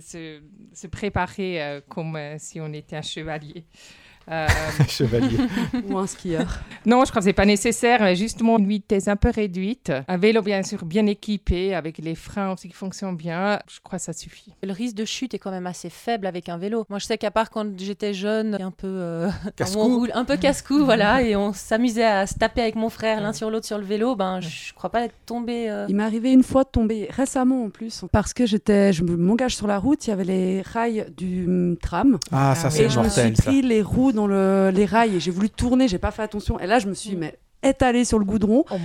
se, 0.00 0.40
se 0.74 0.86
préparer 0.86 1.62
euh, 1.62 1.80
comme 1.88 2.14
euh, 2.16 2.36
si 2.38 2.60
on 2.60 2.72
était 2.72 2.96
un 2.96 3.02
chevalier. 3.02 3.64
Euh, 4.30 4.46
Chevalier. 4.88 5.36
ou 5.88 5.98
un 5.98 6.06
skieur 6.06 6.60
non, 6.84 7.04
je 7.04 7.10
crois 7.10 7.20
que 7.20 7.26
c'est 7.26 7.32
pas 7.32 7.44
nécessaire. 7.46 8.00
mais 8.00 8.16
Justement, 8.16 8.58
une 8.58 8.66
vitesse 8.66 9.06
un 9.06 9.14
peu 9.16 9.30
réduite, 9.30 9.92
un 10.08 10.16
vélo 10.16 10.42
bien 10.42 10.62
sûr 10.64 10.84
bien 10.84 11.06
équipé, 11.06 11.74
avec 11.74 11.98
les 11.98 12.14
freins 12.16 12.52
aussi 12.52 12.68
qui 12.68 12.74
fonctionnent 12.74 13.16
bien, 13.16 13.60
je 13.70 13.78
crois 13.82 13.98
que 14.00 14.04
ça 14.04 14.12
suffit. 14.12 14.52
Le 14.62 14.72
risque 14.72 14.96
de 14.96 15.04
chute 15.04 15.32
est 15.34 15.38
quand 15.38 15.52
même 15.52 15.66
assez 15.68 15.90
faible 15.90 16.26
avec 16.26 16.48
un 16.48 16.58
vélo. 16.58 16.84
Moi, 16.90 16.98
je 16.98 17.06
sais 17.06 17.18
qu'à 17.18 17.30
part 17.30 17.50
quand 17.50 17.66
j'étais 17.78 18.14
jeune, 18.14 18.56
un 18.60 18.70
peu 18.72 18.88
euh, 18.88 19.28
Casse-cou. 19.56 19.78
on 19.80 19.96
roule 19.96 20.10
un 20.14 20.24
peu 20.24 20.36
casse-cou, 20.36 20.78
voilà, 20.84 21.22
et 21.22 21.36
on 21.36 21.52
s'amusait 21.52 22.04
à 22.04 22.26
se 22.26 22.34
taper 22.34 22.62
avec 22.62 22.74
mon 22.74 22.88
frère 22.90 23.20
l'un 23.20 23.32
sur 23.32 23.50
l'autre 23.50 23.66
sur 23.66 23.78
le 23.78 23.84
vélo, 23.84 24.16
ben 24.16 24.40
je 24.40 24.72
crois 24.74 24.90
pas 24.90 25.04
être 25.04 25.14
tombé. 25.26 25.70
euh, 25.70 25.86
Il 25.88 25.94
m'est 25.96 26.02
arrivé 26.02 26.32
une 26.32 26.42
fois 26.42 26.64
de 26.64 26.68
tomber 26.70 27.06
récemment 27.10 27.64
en 27.64 27.70
plus, 27.70 28.04
parce 28.10 28.34
que 28.34 28.46
j'étais, 28.46 28.92
je 28.92 29.04
m'engage 29.04 29.54
sur 29.56 29.66
la 29.68 29.78
route, 29.78 30.04
il 30.06 30.10
y 30.10 30.12
avait 30.12 30.24
les 30.24 30.62
rails 30.62 31.06
du 31.16 31.44
hum, 31.46 31.76
tram. 31.80 32.18
Ah, 32.32 32.54
ça, 32.56 32.70
c'est 32.70 32.84
et 32.84 32.88
je 32.88 32.98
me 32.98 33.08
suis 33.08 33.20
mortel, 33.20 33.36
ça. 33.36 33.42
pris 33.44 33.62
les 33.62 33.82
roues 33.82 34.11
dans 34.12 34.26
le, 34.26 34.70
les 34.72 34.84
rails 34.84 35.16
et 35.16 35.20
j'ai 35.20 35.30
voulu 35.30 35.50
tourner, 35.50 35.88
j'ai 35.88 35.98
pas 35.98 36.10
fait 36.10 36.22
attention. 36.22 36.58
Et 36.60 36.66
là, 36.66 36.78
je 36.78 36.88
me 36.88 36.94
suis 36.94 37.16
mais, 37.16 37.38
étalée 37.62 38.04
sur 38.04 38.18
le 38.18 38.24
goudron. 38.24 38.64
Oh. 38.70 38.76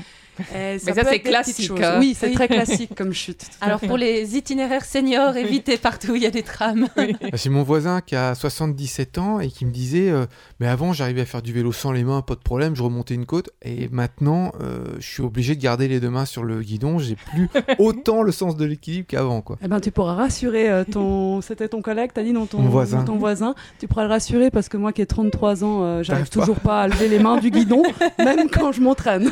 Et 0.53 0.53
Mais 0.53 0.79
ça, 0.79 1.03
c'est 1.03 1.19
classique, 1.19 1.71
hein. 1.81 1.97
Oui, 1.99 2.15
c'est 2.17 2.27
Oui. 2.27 2.33
très 2.33 2.47
classique 2.47 2.91
comme 2.95 3.13
chute. 3.13 3.45
Alors 3.61 3.79
pour 3.79 3.97
les 3.97 4.35
itinéraires 4.37 4.85
seniors, 4.85 5.35
évitez 5.37 5.77
partout 5.77 6.11
où 6.11 6.15
il 6.15 6.23
y 6.23 6.25
a 6.25 6.31
des 6.31 6.43
trams. 6.43 6.87
C'est 7.35 7.49
mon 7.49 7.63
voisin 7.63 8.01
qui 8.01 8.15
a 8.15 8.35
77 8.35 9.17
ans 9.17 9.39
et 9.39 9.49
qui 9.49 9.65
me 9.65 9.71
disait 9.71 10.09
euh, 10.09 10.25
Mais 10.59 10.67
avant, 10.67 10.93
j'arrivais 10.93 11.21
à 11.21 11.25
faire 11.25 11.41
du 11.41 11.53
vélo 11.53 11.71
sans 11.71 11.91
les 11.91 12.03
mains, 12.03 12.21
pas 12.21 12.35
de 12.35 12.39
problème, 12.39 12.75
je 12.75 12.83
remontais 12.83 13.13
une 13.13 13.25
côte. 13.25 13.49
Et 13.61 13.87
maintenant, 13.91 14.51
euh, 14.61 14.85
je 14.99 15.07
suis 15.07 15.23
obligé 15.23 15.55
de 15.55 15.61
garder 15.61 15.87
les 15.87 15.99
deux 15.99 16.09
mains 16.09 16.25
sur 16.25 16.43
le 16.43 16.61
guidon. 16.61 16.99
J'ai 16.99 17.15
plus 17.15 17.49
autant 17.79 18.21
le 18.21 18.31
sens 18.31 18.55
de 18.57 18.65
l'équilibre 18.65 19.07
qu'avant. 19.07 19.41
quoi. 19.41 19.57
Eh 19.63 19.67
ben, 19.67 19.79
tu 19.79 19.91
pourras 19.91 20.13
rassurer 20.15 20.69
euh, 20.69 20.83
ton. 20.83 21.41
C'était 21.41 21.67
ton 21.69 21.81
collègue, 21.81 22.11
t'as 22.13 22.23
dit 22.23 22.33
non, 22.33 22.45
ton 22.45 22.59
Mon 22.59 22.69
voisin. 22.69 23.03
Ton 23.03 23.17
voisin. 23.17 23.55
Tu 23.79 23.87
pourras 23.87 24.03
le 24.03 24.09
rassurer 24.09 24.49
parce 24.51 24.69
que 24.69 24.77
moi 24.77 24.93
qui 24.93 25.01
ai 25.01 25.05
33 25.05 25.63
ans, 25.63 25.83
euh, 25.83 26.03
j'arrive 26.03 26.29
pas. 26.29 26.39
toujours 26.41 26.59
pas. 26.59 26.81
à 26.83 26.87
lever 26.87 27.07
les 27.07 27.19
mains 27.19 27.37
du 27.37 27.51
guidon, 27.51 27.83
même 28.19 28.49
quand 28.49 28.71
je 28.71 28.81
m'entraîne. 28.81 29.31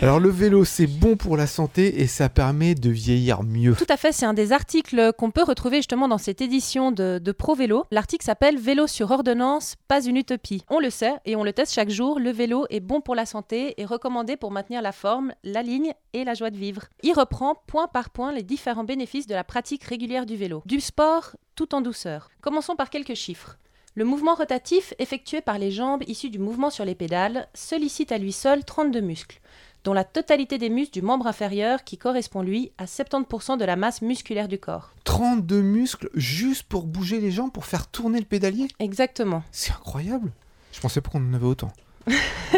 Alors, 0.00 0.20
le 0.20 0.28
vélo, 0.28 0.64
c'est 0.64 0.86
bon 0.86 1.16
pour 1.16 1.36
la 1.36 1.46
santé 1.46 2.00
et 2.00 2.06
ça 2.06 2.28
permet 2.28 2.74
de 2.74 2.90
vieillir 2.90 3.42
mieux. 3.42 3.74
Tout 3.74 3.84
à 3.88 3.96
fait, 3.96 4.12
c'est 4.12 4.26
un 4.26 4.34
des 4.34 4.52
articles 4.52 5.12
qu'on 5.18 5.30
peut 5.30 5.42
retrouver 5.42 5.78
justement 5.78 6.08
dans 6.08 6.18
cette 6.18 6.40
édition 6.40 6.92
de, 6.92 7.32
Pro 7.32 7.54
Vélo. 7.54 7.84
L'article 7.90 8.24
s'appelle 8.24 8.58
Vélo 8.58 8.86
sur 8.86 9.10
ordonnance, 9.10 9.76
pas 9.88 10.04
une 10.04 10.16
utopie. 10.16 10.64
On 10.68 10.80
le 10.80 10.90
sait 10.90 11.14
et 11.24 11.36
on 11.36 11.44
le 11.44 11.52
teste 11.52 11.72
chaque 11.72 11.90
jour, 11.90 12.18
le 12.18 12.30
vélo 12.30 12.66
est 12.70 12.80
bon 12.80 13.00
pour 13.00 13.14
la 13.14 13.24
santé 13.24 13.74
et 13.80 13.84
recommandé 13.84 14.36
pour 14.36 14.50
maintenir 14.50 14.82
la 14.82 14.92
forme, 14.92 15.32
la 15.44 15.62
ligne 15.62 15.92
et 16.12 16.24
la 16.24 16.34
joie 16.34 16.50
de 16.50 16.56
vivre. 16.56 16.84
Il 17.02 17.12
reprend 17.12 17.54
point 17.66 17.86
par 17.86 18.10
point 18.10 18.32
les 18.32 18.42
différents 18.42 18.84
bénéfices 18.84 19.26
de 19.26 19.34
la 19.34 19.44
pratique 19.44 19.84
régulière 19.84 20.26
du 20.26 20.36
vélo. 20.36 20.62
Du 20.66 20.80
sport 20.80 21.36
tout 21.54 21.74
en 21.74 21.80
douceur. 21.80 22.30
Commençons 22.40 22.76
par 22.76 22.90
quelques 22.90 23.14
chiffres. 23.14 23.56
Le 23.96 24.04
mouvement 24.04 24.34
rotatif 24.34 24.94
effectué 24.98 25.40
par 25.40 25.58
les 25.58 25.72
jambes 25.72 26.04
issu 26.06 26.30
du 26.30 26.38
mouvement 26.38 26.70
sur 26.70 26.84
les 26.84 26.94
pédales 26.94 27.48
sollicite 27.54 28.12
à 28.12 28.18
lui 28.18 28.32
seul 28.32 28.64
32 28.64 29.00
muscles 29.00 29.40
dont 29.82 29.92
la 29.92 30.04
totalité 30.04 30.58
des 30.58 30.70
muscles 30.70 30.92
du 30.92 31.02
membre 31.02 31.26
inférieur 31.26 31.84
qui 31.84 31.96
correspond 31.98 32.42
lui 32.42 32.70
à 32.78 32.84
70% 32.84 33.58
de 33.58 33.64
la 33.64 33.76
masse 33.76 34.02
musculaire 34.02 34.46
du 34.46 34.58
corps. 34.58 34.92
32 35.04 35.62
muscles 35.62 36.10
juste 36.14 36.64
pour 36.64 36.84
bouger 36.84 37.18
les 37.18 37.30
jambes, 37.30 37.50
pour 37.50 37.64
faire 37.64 37.86
tourner 37.86 38.18
le 38.18 38.26
pédalier? 38.26 38.68
Exactement. 38.78 39.42
C'est 39.50 39.72
incroyable. 39.72 40.30
Je 40.72 40.80
pensais 40.80 41.00
pas 41.00 41.10
qu'on 41.10 41.28
en 41.28 41.34
avait 41.34 41.46
autant. 41.46 41.72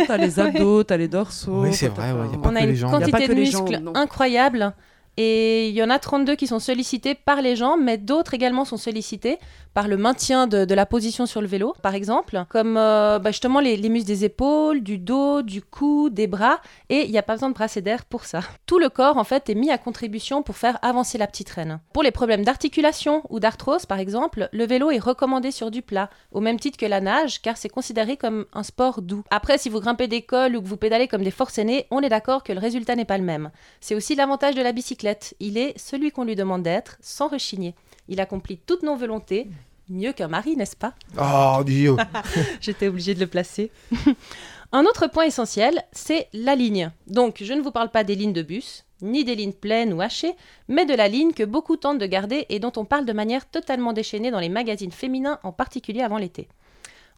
t'as 0.07 0.17
les 0.17 0.39
abdos, 0.41 0.85
t'as 0.85 0.97
les 0.97 1.09
dorsaux. 1.09 1.62
Oui, 1.62 1.75
c'est 1.75 1.89
vrai, 1.89 2.12
ouais, 2.12 2.29
y 2.31 2.35
a 2.35 2.39
pas 2.39 2.51
On 2.51 2.57
a 2.57 2.61
que 2.61 2.67
les 2.67 2.71
une 2.73 2.77
jambes. 2.77 2.93
Y 2.93 2.95
a 2.95 2.99
pas 2.99 3.11
quantité 3.11 3.27
que 3.27 3.33
de 3.33 3.37
les 3.37 3.41
muscles 3.47 3.83
incroyable 3.95 4.75
et 5.16 5.69
il 5.69 5.75
y 5.75 5.83
en 5.83 5.90
a 5.90 5.99
32 5.99 6.37
qui 6.37 6.47
sont 6.47 6.59
sollicités 6.59 7.14
par 7.14 7.42
les 7.42 7.54
jambes, 7.54 7.81
mais 7.83 7.99
d'autres 7.99 8.33
également 8.33 8.64
sont 8.64 8.78
sollicités 8.78 9.38
par 9.75 9.88
le 9.88 9.97
maintien 9.97 10.47
de, 10.47 10.73
la 10.73 10.87
position 10.87 11.26
sur 11.26 11.40
le 11.40 11.47
vélo, 11.47 11.75
par 11.83 11.95
exemple, 11.95 12.45
comme 12.49 12.76
euh, 12.76 13.19
bah, 13.19 13.31
justement 13.31 13.61
les, 13.61 13.76
les 13.76 13.88
muscles 13.88 14.07
des 14.07 14.25
épaules, 14.25 14.83
du 14.83 14.99
dos, 14.99 15.42
du 15.42 15.62
cou, 15.62 16.09
des 16.11 16.26
bras, 16.26 16.61
et 16.88 17.04
il 17.04 17.11
n'y 17.11 17.19
a 17.19 17.23
pas 17.23 17.35
besoin 17.35 17.50
de 17.50 17.54
brasser 17.54 17.83
d'air 17.83 18.04
pour 18.04 18.25
ça. 18.25 18.40
Tout 18.66 18.78
le 18.78 18.88
corps, 18.88 19.16
en 19.19 19.25
fait, 19.25 19.49
est 19.50 19.54
mis 19.54 19.71
à 19.71 19.78
contribution 19.78 20.42
pour 20.42 20.57
faire 20.57 20.78
avancer 20.83 21.19
la 21.19 21.26
petite 21.26 21.49
traîne. 21.49 21.81
Pour 21.92 22.02
les 22.02 22.11
problèmes 22.11 22.45
d'articulation 22.45 23.23
ou 23.31 23.40
d'arthrose, 23.40 23.87
par 23.87 23.99
exemple, 23.99 24.49
le 24.52 24.66
vélo 24.66 24.90
est 24.90 24.99
recommandé 24.99 25.50
sur 25.50 25.71
du 25.71 25.83
plat, 25.83 26.11
au 26.33 26.40
même 26.40 26.59
titre 26.59 26.78
que 26.78 26.87
la 26.87 27.00
nage, 27.00 27.40
car 27.42 27.57
c'est 27.57 27.69
considéré 27.69 28.16
comme 28.16 28.47
un 28.52 28.62
sport 28.62 29.02
doux. 29.02 29.25
Après, 29.31 29.59
si 29.59 29.69
vous 29.69 29.81
grimpez 29.81 30.09
des 30.09 30.23
cols 30.23 30.57
ou 30.57 30.62
que 30.62 30.69
vous 30.69 30.76
pédalez 30.76 31.09
comme 31.09 31.23
des 31.23 31.31
forcenés, 31.31 31.87
on 31.90 32.00
est 32.00 32.09
d'accord 32.09 32.42
que 32.42 32.52
le 32.52 32.61
résultat 32.61 32.95
n'est 32.95 33.04
pas 33.04 33.19
le 33.19 33.25
même. 33.25 33.50
C'est 33.81 33.95
aussi 33.95 34.14
l'avantage 34.14 34.54
de 34.54 34.62
la 34.62 34.73
bicyclette. 34.73 35.01
Il 35.40 35.59
est 35.59 35.78
celui 35.78 36.11
qu'on 36.11 36.25
lui 36.25 36.37
demande 36.37 36.62
d'être, 36.62 36.97
sans 37.00 37.28
rechigner. 37.28 37.75
Il 38.09 38.21
accomplit 38.21 38.59
toutes 38.59 38.82
nos 38.82 38.97
volontés, 38.97 39.49
mieux 39.88 40.12
qu'un 40.12 40.28
mari, 40.28 40.56
n'est-ce 40.56 40.76
pas? 40.76 40.94
Oh, 41.18 41.62
Dio. 41.64 41.97
J'étais 42.61 42.88
obligée 42.88 43.14
de 43.14 43.21
le 43.21 43.26
placer. 43.26 43.71
Un 44.73 44.85
autre 44.85 45.06
point 45.06 45.25
essentiel, 45.25 45.82
c'est 45.92 46.28
la 46.32 46.54
ligne. 46.54 46.90
Donc, 47.06 47.42
je 47.42 47.52
ne 47.52 47.61
vous 47.61 47.73
parle 47.73 47.90
pas 47.90 48.04
des 48.04 48.14
lignes 48.14 48.32
de 48.32 48.42
bus, 48.42 48.87
ni 49.02 49.23
des 49.25 49.35
lignes 49.35 49.52
pleines 49.52 49.92
ou 49.92 50.00
hachées, 50.00 50.35
mais 50.68 50.87
de 50.87 50.94
la 50.94 51.09
ligne 51.09 51.32
que 51.32 51.42
beaucoup 51.42 51.76
tentent 51.76 51.99
de 51.99 52.06
garder 52.06 52.47
et 52.49 52.59
dont 52.59 52.73
on 52.76 52.87
parle 52.87 53.04
de 53.04 53.12
manière 53.12 53.49
totalement 53.50 53.92
déchaînée 53.92 54.30
dans 54.30 54.40
les 54.40 54.49
magazines 54.49 54.92
féminins, 54.92 55.40
en 55.42 55.52
particulier 55.52 56.00
avant 56.00 56.16
l'été. 56.16 56.49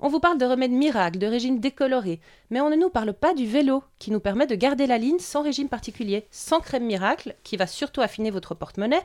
On 0.06 0.08
vous 0.08 0.20
parle 0.20 0.36
de 0.36 0.44
remèdes 0.44 0.70
miracles, 0.70 1.18
de 1.18 1.26
régimes 1.26 1.60
décolorés, 1.60 2.20
mais 2.50 2.60
on 2.60 2.68
ne 2.68 2.76
nous 2.76 2.90
parle 2.90 3.14
pas 3.14 3.32
du 3.32 3.46
vélo, 3.46 3.82
qui 3.98 4.10
nous 4.10 4.20
permet 4.20 4.46
de 4.46 4.54
garder 4.54 4.86
la 4.86 4.98
ligne 4.98 5.18
sans 5.18 5.40
régime 5.40 5.70
particulier, 5.70 6.26
sans 6.30 6.60
crème 6.60 6.84
miracle, 6.84 7.34
qui 7.42 7.56
va 7.56 7.66
surtout 7.66 8.02
affiner 8.02 8.30
votre 8.30 8.54
porte-monnaie, 8.54 9.00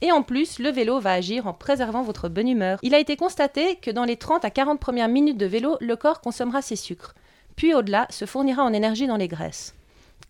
et 0.00 0.12
en 0.12 0.22
plus, 0.22 0.60
le 0.60 0.70
vélo 0.70 1.00
va 1.00 1.10
agir 1.10 1.48
en 1.48 1.54
préservant 1.54 2.02
votre 2.02 2.28
bonne 2.28 2.46
humeur. 2.46 2.78
Il 2.82 2.94
a 2.94 3.00
été 3.00 3.16
constaté 3.16 3.80
que 3.82 3.90
dans 3.90 4.04
les 4.04 4.16
30 4.16 4.44
à 4.44 4.50
40 4.50 4.78
premières 4.78 5.08
minutes 5.08 5.38
de 5.38 5.46
vélo, 5.46 5.76
le 5.80 5.96
corps 5.96 6.20
consommera 6.20 6.62
ses 6.62 6.76
sucres, 6.76 7.16
puis 7.56 7.74
au-delà 7.74 8.06
se 8.08 8.24
fournira 8.24 8.62
en 8.62 8.72
énergie 8.72 9.08
dans 9.08 9.16
les 9.16 9.26
graisses. 9.26 9.74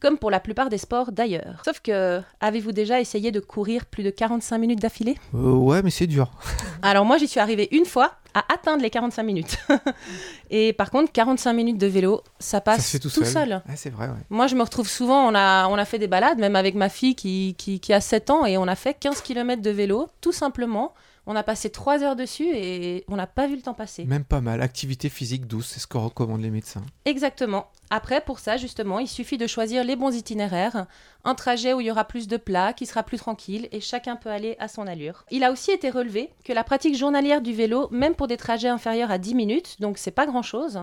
Comme 0.01 0.17
pour 0.17 0.31
la 0.31 0.39
plupart 0.39 0.69
des 0.69 0.79
sports 0.79 1.11
d'ailleurs. 1.11 1.63
Sauf 1.65 1.81
que, 1.81 2.21
avez-vous 2.41 2.71
déjà 2.71 3.01
essayé 3.01 3.33
de 3.33 3.41
courir 3.41 3.85
plus 3.87 4.05
de 4.05 4.11
45 4.11 4.59
minutes 4.59 4.81
d'affilée? 4.81 5.17
Euh, 5.35 5.53
ouais, 5.53 5.83
mais 5.83 5.91
c'est 5.91 6.07
dur. 6.07 6.31
Alors 6.83 7.05
moi, 7.05 7.19
j'y 7.19 7.27
suis 7.27 7.41
arrivée 7.41 7.69
une 7.73 7.85
fois 7.85 8.13
à 8.33 8.45
atteindre 8.53 8.83
les 8.83 8.91
45 8.91 9.23
minutes. 9.25 9.59
Et 10.51 10.73
par 10.73 10.91
contre, 10.91 11.11
45 11.11 11.53
minutes 11.53 11.79
de 11.79 11.89
vélo, 11.89 12.23
ça 12.39 12.61
passe 12.61 12.87
ça 12.87 12.99
tout, 12.99 13.11
tout 13.11 13.25
seul. 13.25 13.61
c'est 13.75 13.91
vrai, 13.91 14.07
ouais. 14.07 14.15
Moi, 14.31 14.47
je 14.47 14.55
me 14.55 14.63
retrouve 14.63 14.89
souvent, 14.89 15.27
on 15.29 15.35
a, 15.35 15.67
on 15.67 15.75
a 15.75 15.85
fait 15.85 15.99
des 15.99 16.07
balades, 16.07 16.39
même 16.39 16.55
avec 16.55 16.77
ma 16.77 16.89
fille 16.89 17.17
qui, 17.17 17.57
qui, 17.59 17.81
qui 17.81 17.93
a 17.93 18.01
7 18.01 18.31
ans, 18.31 18.47
et 18.47 18.57
on 18.57 18.69
a 18.69 18.77
fait 18.77 18.95
15 18.95 19.21
km 19.23 19.61
de 19.61 19.71
vélo, 19.71 20.09
tout 20.21 20.33
simplement. 20.33 20.95
On 21.31 21.37
a 21.37 21.43
passé 21.43 21.69
3 21.69 22.03
heures 22.03 22.17
dessus 22.17 22.49
et 22.55 23.05
on 23.07 23.17
n'a 23.17 23.27
pas 23.27 23.47
vu 23.47 23.55
le 23.55 23.61
temps 23.61 23.75
passer. 23.75 24.07
Même 24.07 24.25
pas 24.25 24.41
mal. 24.41 24.63
Activité 24.63 25.11
physique 25.11 25.47
douce, 25.47 25.67
c'est 25.67 25.79
ce 25.79 25.87
que 25.87 25.99
recommandent 25.99 26.41
les 26.41 26.51
médecins. 26.51 26.83
Exactement. 27.05 27.67
Après, 27.91 28.23
pour 28.23 28.39
ça, 28.39 28.57
justement, 28.57 28.99
il 28.99 29.09
suffit 29.09 29.37
de 29.37 29.47
choisir 29.47 29.85
les 29.85 29.95
bons 29.95 30.17
itinéraires, 30.17 30.87
un 31.25 31.35
trajet 31.35 31.75
où 31.75 31.83
il 31.83 31.87
y 31.87 31.91
aura 31.91 32.05
plus 32.05 32.29
de 32.29 32.39
plats, 32.39 32.73
qui 32.73 32.87
sera 32.87 33.03
plus 33.03 33.19
tranquille, 33.19 33.69
et 33.73 33.83
chacun 33.83 34.17
peut 34.17 34.31
aller 34.31 34.57
à 34.59 34.69
son 34.69 34.87
allure. 34.87 35.27
Il 35.31 35.45
a 35.45 35.53
aussi 35.53 35.71
été 35.71 35.91
relevé 35.91 36.31
que 36.47 36.55
la 36.55 36.65
pratique 36.65 36.97
journalière 36.97 37.43
du 37.43 37.53
vélo, 37.53 37.89
même 37.91 38.15
pour 38.15 38.27
des 38.27 38.39
trajets 38.39 38.69
inférieurs 38.69 39.11
à 39.11 39.19
10 39.19 39.35
minutes, 39.35 39.77
donc 39.81 39.99
c'est 39.99 40.11
pas 40.11 40.25
grand-chose, 40.25 40.81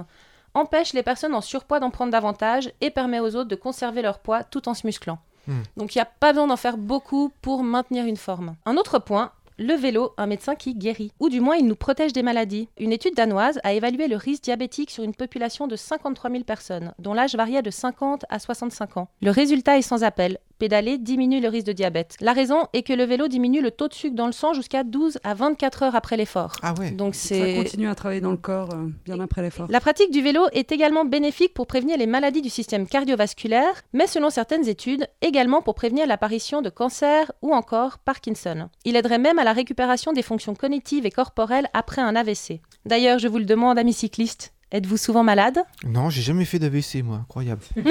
empêche 0.54 0.94
les 0.94 1.02
personnes 1.02 1.34
en 1.34 1.42
surpoids 1.42 1.80
d'en 1.80 1.90
prendre 1.90 2.12
davantage 2.12 2.72
et 2.82 2.92
permet 2.92 3.20
aux 3.20 3.36
autres 3.36 3.50
de 3.50 3.56
conserver 3.56 4.04
leur 4.04 4.20
poids 4.20 4.44
tout 4.44 4.70
en 4.70 4.76
se 4.76 4.86
musclant. 4.86 5.18
Hmm. 5.48 5.64
Donc 5.76 5.96
il 5.96 5.98
n'y 5.98 6.04
a 6.04 6.06
pas 6.06 6.34
besoin 6.34 6.48
d'en 6.48 6.56
faire 6.56 6.78
beaucoup 6.78 7.32
pour 7.42 7.64
maintenir 7.64 8.06
une 8.06 8.18
forme. 8.18 8.56
Un 8.66 8.78
autre 8.78 9.00
point, 9.00 9.32
le 9.58 9.74
vélo, 9.74 10.14
un 10.18 10.28
médecin 10.28 10.56
qui 10.56 10.74
guérit, 10.74 11.12
ou 11.20 11.30
du 11.30 11.40
moins 11.40 11.56
il 11.56 11.66
nous 11.66 11.76
protège 11.76 12.14
des 12.14 12.24
maladies. 12.24 12.68
Une 12.78 12.92
étude 12.92 13.16
danoise 13.16 13.60
a 13.64 13.74
évalué 13.74 14.08
le 14.08 14.18
risque 14.18 14.44
diabétique 14.44 14.92
sur 14.92 15.04
une 15.04 15.16
population 15.16 15.68
de 15.68 15.76
53 15.76 16.30
000 16.30 16.44
personnes, 16.44 16.94
dont 17.00 17.14
l'âge 17.14 17.36
variait 17.36 17.62
de 17.62 17.72
50 17.72 18.26
à 18.30 18.40
65 18.40 18.98
ans. 18.98 19.08
Le 19.22 19.32
résultat 19.32 19.78
est 19.78 19.82
sans 19.82 20.04
appel. 20.04 20.40
Pédaler 20.58 20.98
diminue 20.98 21.42
le 21.42 21.50
risque 21.50 21.68
de 21.68 21.74
diabète. 21.74 22.16
La 22.22 22.34
raison 22.34 22.68
est 22.74 22.84
que 22.84 22.94
le 22.94 23.04
vélo 23.04 23.28
diminue 23.28 23.62
le 23.62 23.72
taux 23.72 23.88
de 23.88 23.94
sucre 23.94 24.16
dans 24.16 24.26
le 24.26 24.32
sang 24.32 24.54
jusqu'à 24.54 24.84
12 24.84 25.20
à 25.24 25.34
24 25.34 25.84
heures 25.84 25.96
après 25.96 26.16
l'effort. 26.18 26.54
Ah 26.62 26.74
ouais. 26.80 26.92
Donc 26.92 27.14
Ça 27.16 27.36
c'est 27.36 27.56
continue 27.56 27.90
à 27.90 27.96
travailler 27.96 28.22
dans 28.22 28.32
le 28.32 28.38
corps 28.38 28.70
euh, 28.74 28.88
bien 29.06 29.20
après 29.20 29.42
l'effort. 29.42 29.68
la 29.70 29.80
pratique 29.82 30.12
du 30.12 30.22
vélo 30.22 30.46
est 30.54 30.72
également 30.72 31.06
bénéfique 31.06 31.54
pour 31.54 31.68
prévenir 31.68 31.98
les 31.98 32.08
maladies 32.08 32.42
du 32.42 32.50
système 32.50 32.88
cardiovasculaire, 32.88 33.82
mais 33.94 34.08
selon 34.08 34.30
certaines 34.30 34.68
études, 34.68 35.08
également 35.22 35.62
pour 35.62 35.76
prévenir 35.76 36.08
l'apparition 36.08 36.62
de 36.62 36.70
cancer 36.70 37.32
ou 37.42 37.54
encore 37.54 37.98
Parkinson. 38.00 38.70
Il 38.86 38.96
aiderait 38.96 39.20
même 39.20 39.40
à 39.40 39.44
la 39.44 39.54
récupération 39.54 40.14
des 40.14 40.22
fonctions 40.22 40.56
cognitives 40.56 41.06
et 41.06 41.12
corporelles 41.12 41.68
après 41.74 42.02
un 42.02 42.16
AVC. 42.16 42.62
D'ailleurs, 42.86 43.20
je 43.20 43.28
vous 43.28 43.40
le 43.40 43.46
demande, 43.46 43.78
amis 43.78 43.94
cyclistes, 43.94 44.54
Êtes-vous 44.76 44.98
souvent 44.98 45.24
malade? 45.24 45.60
Non, 45.86 46.10
j'ai 46.10 46.22
jamais 46.22 46.44
fait 46.44 46.60
d'AVC, 46.60 47.02
moi. 47.02 47.20
Incroyable. 47.22 47.62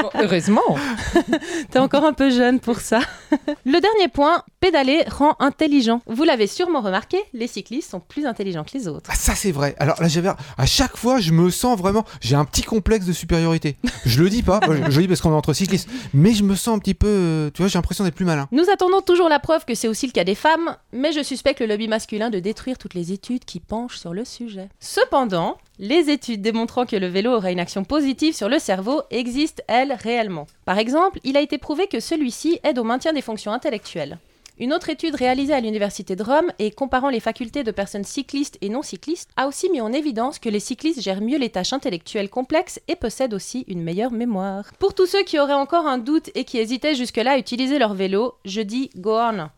Bon, 0.00 0.10
heureusement. 0.14 0.60
T'es 1.72 1.80
encore 1.80 2.04
un 2.04 2.12
peu 2.12 2.30
jeune 2.30 2.60
pour 2.60 2.78
ça. 2.78 3.00
Le 3.66 3.80
dernier 3.80 4.06
point, 4.06 4.44
pédaler 4.60 5.02
rend 5.10 5.34
intelligent. 5.40 6.02
Vous 6.06 6.22
l'avez 6.22 6.46
sûrement 6.46 6.80
remarqué, 6.82 7.18
les 7.32 7.48
cyclistes 7.48 7.90
sont 7.90 7.98
plus 7.98 8.24
intelligents 8.24 8.62
que 8.62 8.78
les 8.78 8.86
autres. 8.86 9.10
Ah, 9.12 9.16
ça, 9.16 9.34
c'est 9.34 9.50
vrai. 9.50 9.74
Alors 9.80 10.00
là, 10.00 10.06
j'avais. 10.06 10.28
À 10.56 10.66
chaque 10.66 10.96
fois, 10.96 11.18
je 11.18 11.32
me 11.32 11.50
sens 11.50 11.76
vraiment. 11.76 12.04
J'ai 12.20 12.36
un 12.36 12.44
petit 12.44 12.62
complexe 12.62 13.06
de 13.06 13.12
supériorité. 13.12 13.76
Je 14.06 14.22
le 14.22 14.30
dis 14.30 14.44
pas. 14.44 14.60
je, 14.68 14.72
je 14.92 14.96
le 14.96 15.02
dis 15.02 15.08
parce 15.08 15.20
qu'on 15.20 15.32
est 15.32 15.34
entre 15.34 15.52
cyclistes. 15.52 15.88
Mais 16.14 16.32
je 16.32 16.44
me 16.44 16.54
sens 16.54 16.76
un 16.76 16.78
petit 16.78 16.94
peu. 16.94 17.08
euh, 17.08 17.50
Tu 17.52 17.62
vois, 17.62 17.68
j'ai 17.68 17.76
l'impression 17.78 18.04
d'être 18.04 18.14
plus 18.14 18.24
malin. 18.24 18.46
Nous 18.52 18.70
attendons 18.72 19.00
toujours 19.00 19.28
la 19.28 19.40
preuve 19.40 19.64
que 19.64 19.74
c'est 19.74 19.88
aussi 19.88 20.06
le 20.06 20.12
cas 20.12 20.22
des 20.24 20.36
femmes, 20.36 20.76
mais 20.92 21.10
je 21.10 21.24
suspecte 21.24 21.58
le 21.58 21.66
lobby 21.66 21.88
masculin 21.88 22.30
de 22.30 22.38
détruire 22.38 22.78
toutes 22.78 22.94
les 22.94 23.10
études 23.10 23.44
qui 23.44 23.58
penchent 23.58 23.98
sur 23.98 24.14
le 24.14 24.24
sujet. 24.24 24.68
Cependant, 24.78 25.58
les 25.78 26.10
études 26.10 26.42
démontrant 26.42 26.86
que 26.86 26.96
le 26.96 27.06
vélo 27.06 27.32
aurait 27.32 27.52
une 27.52 27.60
action 27.60 27.84
positive 27.84 28.34
sur 28.34 28.48
le 28.48 28.58
cerveau 28.58 29.02
existent, 29.10 29.62
elles, 29.68 29.92
réellement. 29.92 30.46
Par 30.64 30.78
exemple, 30.78 31.20
il 31.24 31.36
a 31.36 31.40
été 31.40 31.58
prouvé 31.58 31.86
que 31.86 32.00
celui-ci 32.00 32.58
aide 32.64 32.78
au 32.78 32.84
maintien 32.84 33.12
des 33.12 33.22
fonctions 33.22 33.52
intellectuelles. 33.52 34.18
Une 34.60 34.72
autre 34.72 34.90
étude 34.90 35.14
réalisée 35.14 35.54
à 35.54 35.60
l'Université 35.60 36.16
de 36.16 36.22
Rome 36.24 36.50
et 36.58 36.72
comparant 36.72 37.10
les 37.10 37.20
facultés 37.20 37.62
de 37.62 37.70
personnes 37.70 38.02
cyclistes 38.02 38.58
et 38.60 38.68
non 38.68 38.82
cyclistes 38.82 39.30
a 39.36 39.46
aussi 39.46 39.70
mis 39.70 39.80
en 39.80 39.92
évidence 39.92 40.40
que 40.40 40.48
les 40.48 40.58
cyclistes 40.58 41.00
gèrent 41.00 41.20
mieux 41.20 41.38
les 41.38 41.50
tâches 41.50 41.72
intellectuelles 41.72 42.28
complexes 42.28 42.80
et 42.88 42.96
possèdent 42.96 43.34
aussi 43.34 43.64
une 43.68 43.84
meilleure 43.84 44.10
mémoire. 44.10 44.64
Pour 44.80 44.94
tous 44.94 45.06
ceux 45.06 45.22
qui 45.22 45.38
auraient 45.38 45.52
encore 45.52 45.86
un 45.86 45.98
doute 45.98 46.30
et 46.34 46.42
qui 46.42 46.58
hésitaient 46.58 46.96
jusque-là 46.96 47.32
à 47.32 47.38
utiliser 47.38 47.78
leur 47.78 47.94
vélo, 47.94 48.34
je 48.44 48.60
dis 48.60 48.90
go 48.96 49.16
on. 49.16 49.48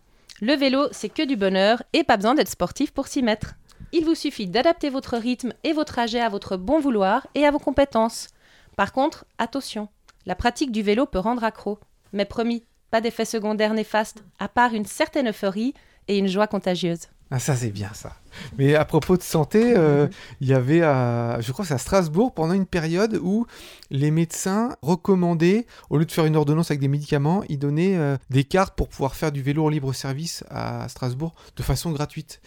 Le 0.43 0.55
vélo, 0.55 0.89
c'est 0.93 1.09
que 1.09 1.25
du 1.25 1.37
bonheur 1.37 1.83
et 1.95 2.05
pas 2.05 2.19
besoin 2.19 2.35
d'être 2.35 2.51
sportif 2.51 2.91
pour 2.91 3.07
s'y 3.07 3.23
mettre. 3.23 3.55
Il 3.93 4.05
vous 4.05 4.15
suffit 4.15 4.47
d'adapter 4.47 4.89
votre 4.89 5.17
rythme 5.17 5.53
et 5.65 5.73
vos 5.73 5.85
trajets 5.85 6.21
à 6.21 6.29
votre 6.29 6.57
bon 6.57 6.79
vouloir 6.79 7.27
et 7.35 7.45
à 7.45 7.51
vos 7.51 7.59
compétences. 7.59 8.29
Par 8.77 8.93
contre, 8.93 9.25
attention, 9.39 9.89
la 10.27 10.37
pratique 10.37 10.71
du 10.71 10.83
vélo 10.83 11.07
peut 11.07 11.19
rendre 11.19 11.45
accro. 11.45 11.79
Mais 12.13 12.25
promis, 12.25 12.65
pas 12.91 13.01
d'effets 13.01 13.25
secondaires 13.25 13.75
néfastes, 13.75 14.23
à 14.39 14.49
part 14.49 14.75
une 14.75 14.87
certaine 14.87 15.29
euphorie 15.29 15.75
et 16.09 16.19
une 16.19 16.29
joie 16.29 16.47
contagieuse. 16.47 17.09
Ah, 17.33 17.39
ça, 17.39 17.55
c'est 17.55 17.71
bien, 17.71 17.91
ça. 17.95 18.13
Mais 18.59 18.75
à 18.77 18.85
propos 18.85 19.17
de 19.17 19.23
santé, 19.23 19.75
euh, 19.77 20.07
il 20.41 20.49
y 20.49 20.55
avait, 20.55 20.83
à, 20.83 21.41
je 21.41 21.51
crois 21.53 21.65
c'est 21.65 21.75
à 21.75 21.79
Strasbourg, 21.79 22.33
pendant 22.33 22.55
une 22.55 22.67
période 22.67 23.19
où 23.23 23.45
les 23.91 24.11
médecins 24.13 24.77
recommandaient, 24.83 25.67
au 25.91 25.99
lieu 25.99 26.05
de 26.05 26.13
faire 26.13 26.27
une 26.27 26.37
ordonnance 26.37 26.71
avec 26.71 26.81
des 26.81 26.89
médicaments, 26.89 27.43
ils 27.49 27.59
donnaient 27.59 27.97
euh, 27.97 28.17
des 28.31 28.45
cartes 28.45 28.77
pour 28.77 28.89
pouvoir 28.89 29.17
faire 29.17 29.33
du 29.33 29.43
vélo 29.43 29.65
en 29.65 29.69
libre 29.69 29.93
service 29.93 30.45
à 30.51 30.89
Strasbourg 30.89 31.35
de 31.57 31.63
façon 31.63 31.91
gratuite. 31.91 32.41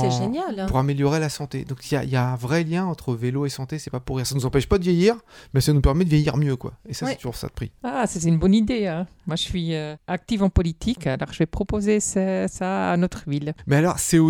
C'est 0.00 0.10
génial. 0.10 0.60
hein. 0.60 0.66
Pour 0.66 0.76
améliorer 0.78 1.20
la 1.20 1.30
santé. 1.30 1.64
Donc 1.64 1.90
il 1.90 1.94
y 1.94 1.96
a, 1.96 2.04
il 2.04 2.10
y 2.10 2.16
a 2.16 2.28
un 2.32 2.36
vrai 2.36 2.64
lien 2.64 2.84
entre 2.84 3.14
vélo 3.14 3.46
et 3.46 3.50
santé, 3.50 3.78
c'est 3.78 3.90
pas 3.90 4.00
pour 4.00 4.16
rire. 4.18 4.26
Ça 4.26 4.34
nous 4.34 4.44
empêche 4.46 4.68
pas 4.68 4.76
de 4.78 4.84
vieillir, 4.84 5.16
mais 5.54 5.60
ça 5.62 5.72
nous 5.72 5.80
permet 5.80 6.04
de 6.04 6.10
vieillir 6.10 6.36
mieux, 6.36 6.56
quoi. 6.56 6.72
Et 6.88 6.92
ça, 6.94 7.06
Ouais. 7.06 7.12
c'est 7.12 7.18
toujours 7.18 7.36
ça 7.36 7.46
de 7.48 7.52
prix. 7.52 7.72
Ah, 7.82 8.04
c'est 8.06 8.22
une 8.28 8.38
bonne 8.38 8.54
idée. 8.54 8.86
hein. 8.86 9.06
Moi, 9.26 9.36
je 9.36 9.42
suis 9.42 9.74
euh, 9.74 9.96
active 10.06 10.42
en 10.42 10.50
politique, 10.50 11.06
alors 11.06 11.32
je 11.32 11.38
vais 11.38 11.46
proposer 11.46 12.00
ça, 12.00 12.46
ça 12.48 12.90
à 12.92 12.96
notre 12.98 13.28
ville. 13.28 13.54
Mais 13.66 13.76
alors, 13.76 13.98
c'est 13.98 14.18
aussi 14.18 14.29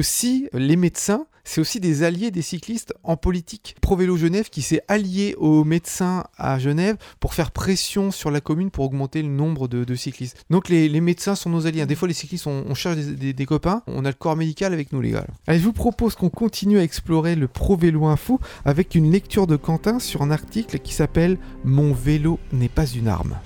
les 0.53 0.77
médecins, 0.77 1.27
c'est 1.45 1.61
aussi 1.61 1.81
des 1.81 2.03
alliés 2.03 2.31
des 2.31 2.43
cyclistes 2.43 2.95
en 3.03 3.17
politique. 3.17 3.75
Pro 3.81 3.97
Vélo 3.97 4.17
Genève 4.17 4.51
qui 4.51 4.63
s'est 4.63 4.83
allié 4.89 5.35
aux 5.39 5.65
médecins 5.65 6.25
à 6.37 6.59
Genève 6.59 6.97
pour 7.19 7.35
faire 7.35 7.51
pression 7.51 8.11
sur 8.11 8.31
la 8.31 8.41
commune 8.41 8.71
pour 8.71 8.85
augmenter 8.85 9.23
le 9.23 9.29
nombre 9.29 9.67
de, 9.69 9.95
cyclistes. 9.95 10.45
Donc 10.51 10.69
les, 10.69 11.01
médecins 11.01 11.35
sont 11.35 11.51
nos 11.51 11.67
alliés. 11.67 11.85
Des 11.87 11.95
fois, 11.95 12.09
les 12.09 12.15
cyclistes, 12.15 12.47
on, 12.47 12.75
cherche 12.75 12.97
des- 12.97 13.33
des 13.33 13.47
copains. 13.47 13.83
On 13.87 14.05
a 14.05 14.09
le 14.09 14.15
corps 14.15 14.37
médical 14.37 14.73
avec 14.73 14.93
nous, 14.93 15.01
les 15.01 15.11
gars. 15.11 15.27
Allez, 15.47 15.59
je 15.59 15.65
vous 15.65 15.73
propose 15.73 16.15
qu'on 16.15 16.31
continue 16.31 16.79
à 16.79 16.83
explorer 16.83 17.35
le 17.35 17.49
Pro 17.49 17.77
Vélo 17.77 18.07
Info 18.07 18.39
avec 18.65 18.95
une 18.95 19.11
lecture 19.11 19.47
de 19.47 19.57
Quentin 19.57 19.99
sur 19.99 20.23
un 20.23 20.31
article 20.31 20.79
qui 20.79 20.95
s'appelle 20.95 21.39
Mon 21.65 21.93
vélo 21.93 22.39
n'est 22.53 22.69
pas 22.69 22.87
une 22.87 23.09
arme. 23.09 23.37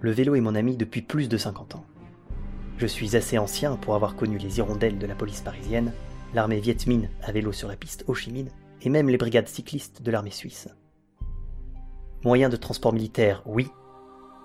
Le 0.00 0.10
vélo 0.12 0.34
est 0.34 0.40
mon 0.40 0.54
ami 0.54 0.76
depuis 0.76 1.02
plus 1.02 1.28
de 1.28 1.36
50 1.36 1.76
ans. 1.76 1.84
Je 2.78 2.86
suis 2.86 3.16
assez 3.16 3.38
ancien 3.38 3.74
pour 3.74 3.96
avoir 3.96 4.14
connu 4.14 4.38
les 4.38 4.58
hirondelles 4.58 4.98
de 4.98 5.06
la 5.06 5.16
police 5.16 5.40
parisienne, 5.40 5.92
l'armée 6.32 6.60
Viet 6.60 6.86
Minh 6.86 7.08
à 7.24 7.32
vélo 7.32 7.50
sur 7.50 7.66
la 7.66 7.74
piste 7.74 8.04
Ho 8.06 8.14
Chi 8.14 8.30
Minh, 8.30 8.50
et 8.82 8.88
même 8.88 9.08
les 9.08 9.16
brigades 9.16 9.48
cyclistes 9.48 10.00
de 10.00 10.10
l'armée 10.12 10.30
suisse. 10.30 10.68
Moyen 12.22 12.48
de 12.48 12.54
transport 12.54 12.92
militaire, 12.92 13.42
oui, 13.46 13.68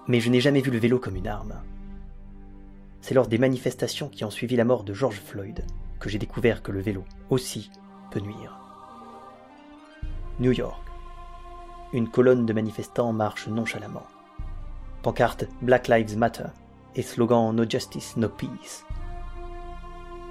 mais 0.08 0.20
je 0.20 0.32
n'ai 0.32 0.42
jamais 0.42 0.62
vu 0.62 0.72
le 0.72 0.80
vélo 0.80 0.98
comme 0.98 1.16
une 1.16 1.28
arme. 1.28 1.62
C'est 3.02 3.14
lors 3.14 3.28
des 3.28 3.38
manifestations 3.38 4.10
qui 4.10 4.26
ont 4.26 4.32
suivi 4.32 4.56
la 4.56 4.66
mort 4.66 4.84
de 4.84 4.96
George 4.96 5.22
Floyd 5.24 5.64
que 6.00 6.10
j'ai 6.10 6.18
découvert 6.18 6.64
que 6.64 6.72
le 6.72 6.82
vélo 6.82 7.04
aussi 7.30 7.70
peut 8.10 8.20
nuire. 8.20 8.60
New 10.40 10.54
York. 10.54 10.84
Une 11.94 12.10
colonne 12.10 12.48
de 12.48 12.54
manifestants 12.54 13.14
marche 13.14 13.48
nonchalamment. 13.48 14.08
Pancarte 15.04 15.46
Black 15.62 15.88
Lives 15.88 16.18
Matter 16.18 16.48
et 16.96 17.02
slogan 17.02 17.54
No 17.54 17.70
Justice, 17.70 18.18
No 18.18 18.30
Peace. 18.30 18.86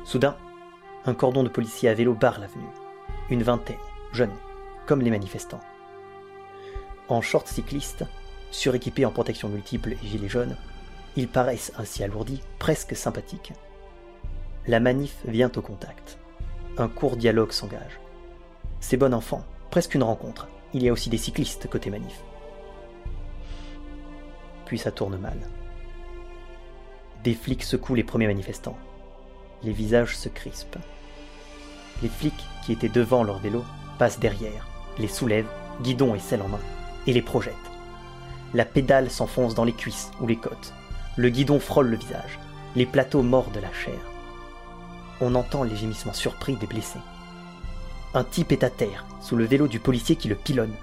Soudain, 0.05 0.37
un 1.05 1.15
cordon 1.15 1.43
de 1.43 1.49
policiers 1.49 1.89
à 1.89 1.95
vélo 1.95 2.15
barre 2.15 2.41
l'avenue. 2.41 2.65
Une 3.31 3.43
vingtaine, 3.43 3.77
jeunes, 4.13 4.37
comme 4.87 5.01
les 5.01 5.11
manifestants. 5.11 5.61
En 7.09 7.21
short 7.21 7.47
cycliste, 7.47 8.05
suréquipés 8.51 9.05
en 9.05 9.11
protection 9.11 9.49
multiple 9.49 9.93
et 9.93 10.07
gilets 10.07 10.29
jaunes, 10.29 10.57
ils 11.17 11.29
paraissent 11.29 11.73
ainsi 11.77 12.03
alourdis, 12.03 12.43
presque 12.59 12.97
sympathiques. 12.97 13.53
La 14.67 14.81
manif 14.81 15.17
vient 15.27 15.51
au 15.57 15.61
contact. 15.61 16.19
Un 16.79 16.89
court 16.89 17.17
dialogue 17.17 17.53
s'engage. 17.53 18.01
C'est 18.81 18.97
bon 18.97 19.13
enfant, 19.13 19.45
presque 19.71 19.95
une 19.95 20.03
rencontre. 20.03 20.49
Il 20.73 20.83
y 20.83 20.89
a 20.89 20.93
aussi 20.93 21.11
des 21.11 21.19
cyclistes 21.19 21.69
côté 21.69 21.91
manif. 21.91 22.23
Puis 24.65 24.79
ça 24.79 24.91
tourne 24.91 25.19
mal. 25.19 25.37
Des 27.25 27.35
flics 27.35 27.63
secouent 27.63 27.95
les 27.95 28.03
premiers 28.03 28.27
manifestants. 28.27 28.77
Les 29.63 29.73
visages 29.73 30.17
se 30.17 30.29
crispent. 30.29 30.79
Les 32.03 32.09
flics 32.09 32.45
qui 32.65 32.73
étaient 32.73 32.89
devant 32.89 33.23
leur 33.23 33.39
vélo 33.39 33.65
passent 33.99 34.19
derrière, 34.19 34.67
les 34.99 35.07
soulèvent, 35.07 35.51
guidon 35.83 36.17
et 36.17 36.19
selle 36.19 36.43
en 36.43 36.49
main, 36.49 36.59
et 37.07 37.13
les 37.13 37.23
projettent. 37.23 37.55
La 38.55 38.65
pédale 38.65 39.09
s'enfonce 39.09 39.55
dans 39.55 39.65
les 39.65 39.73
cuisses 39.73 40.11
ou 40.21 40.27
les 40.27 40.37
côtes. 40.37 40.75
Le 41.17 41.29
guidon 41.29 41.61
frôle 41.61 41.89
le 41.89 41.97
visage. 41.97 42.41
Les 42.75 42.87
plateaux 42.87 43.23
mordent 43.23 43.61
la 43.63 43.73
chair. 43.73 44.01
On 45.21 45.37
entend 45.37 45.63
les 45.63 45.77
gémissements 45.77 46.13
surpris 46.13 46.57
des 46.57 46.67
blessés. 46.67 46.99
Un 48.15 48.25
type 48.25 48.51
est 48.51 48.65
à 48.65 48.71
terre, 48.71 49.07
sous 49.21 49.37
le 49.37 49.45
vélo 49.45 49.69
du 49.69 49.79
policier 49.79 50.17
qui 50.17 50.29
le 50.29 50.35
pilonne. 50.35 50.75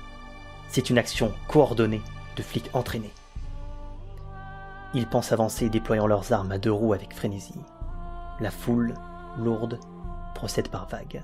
C'est 0.69 0.89
une 0.89 0.97
action 0.97 1.33
coordonnée 1.49 2.01
de 2.37 2.43
flics 2.43 2.69
entraînés. 2.73 3.11
Ils 4.93 5.07
pensent 5.07 5.31
avancer 5.31 5.69
déployant 5.69 6.07
leurs 6.07 6.33
armes 6.33 6.51
à 6.51 6.57
deux 6.57 6.71
roues 6.71 6.93
avec 6.93 7.13
frénésie. 7.13 7.61
La 8.39 8.49
foule, 8.49 8.95
lourde, 9.37 9.79
procède 10.33 10.69
par 10.69 10.87
vagues. 10.87 11.21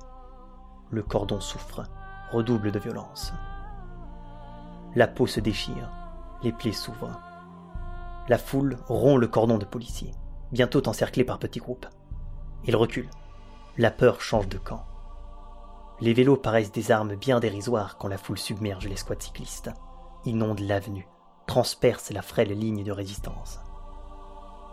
Le 0.91 1.01
cordon 1.01 1.39
souffre, 1.39 1.83
redouble 2.31 2.71
de 2.71 2.79
violence. 2.79 3.33
La 4.95 5.07
peau 5.07 5.25
se 5.25 5.39
déchire, 5.39 5.89
les 6.43 6.51
plaies 6.51 6.73
s'ouvrent. 6.73 7.19
La 8.27 8.37
foule 8.37 8.77
rompt 8.87 9.19
le 9.19 9.27
cordon 9.27 9.57
de 9.57 9.65
policiers, 9.65 10.13
bientôt 10.51 10.87
encerclés 10.87 11.23
par 11.23 11.39
petits 11.39 11.59
groupes. 11.59 11.87
Ils 12.65 12.75
reculent. 12.75 13.09
La 13.77 13.91
peur 13.91 14.21
change 14.21 14.47
de 14.47 14.57
camp. 14.57 14.85
Les 16.01 16.13
vélos 16.13 16.37
paraissent 16.37 16.71
des 16.71 16.91
armes 16.91 17.15
bien 17.15 17.39
dérisoires 17.39 17.97
quand 17.97 18.07
la 18.07 18.17
foule 18.17 18.37
submerge 18.37 18.87
les 18.87 18.95
squads 18.95 19.19
cyclistes, 19.19 19.71
inonde 20.25 20.59
l'avenue, 20.59 21.07
transperce 21.47 22.11
la 22.11 22.21
frêle 22.21 22.57
ligne 22.57 22.83
de 22.83 22.91
résistance. 22.91 23.59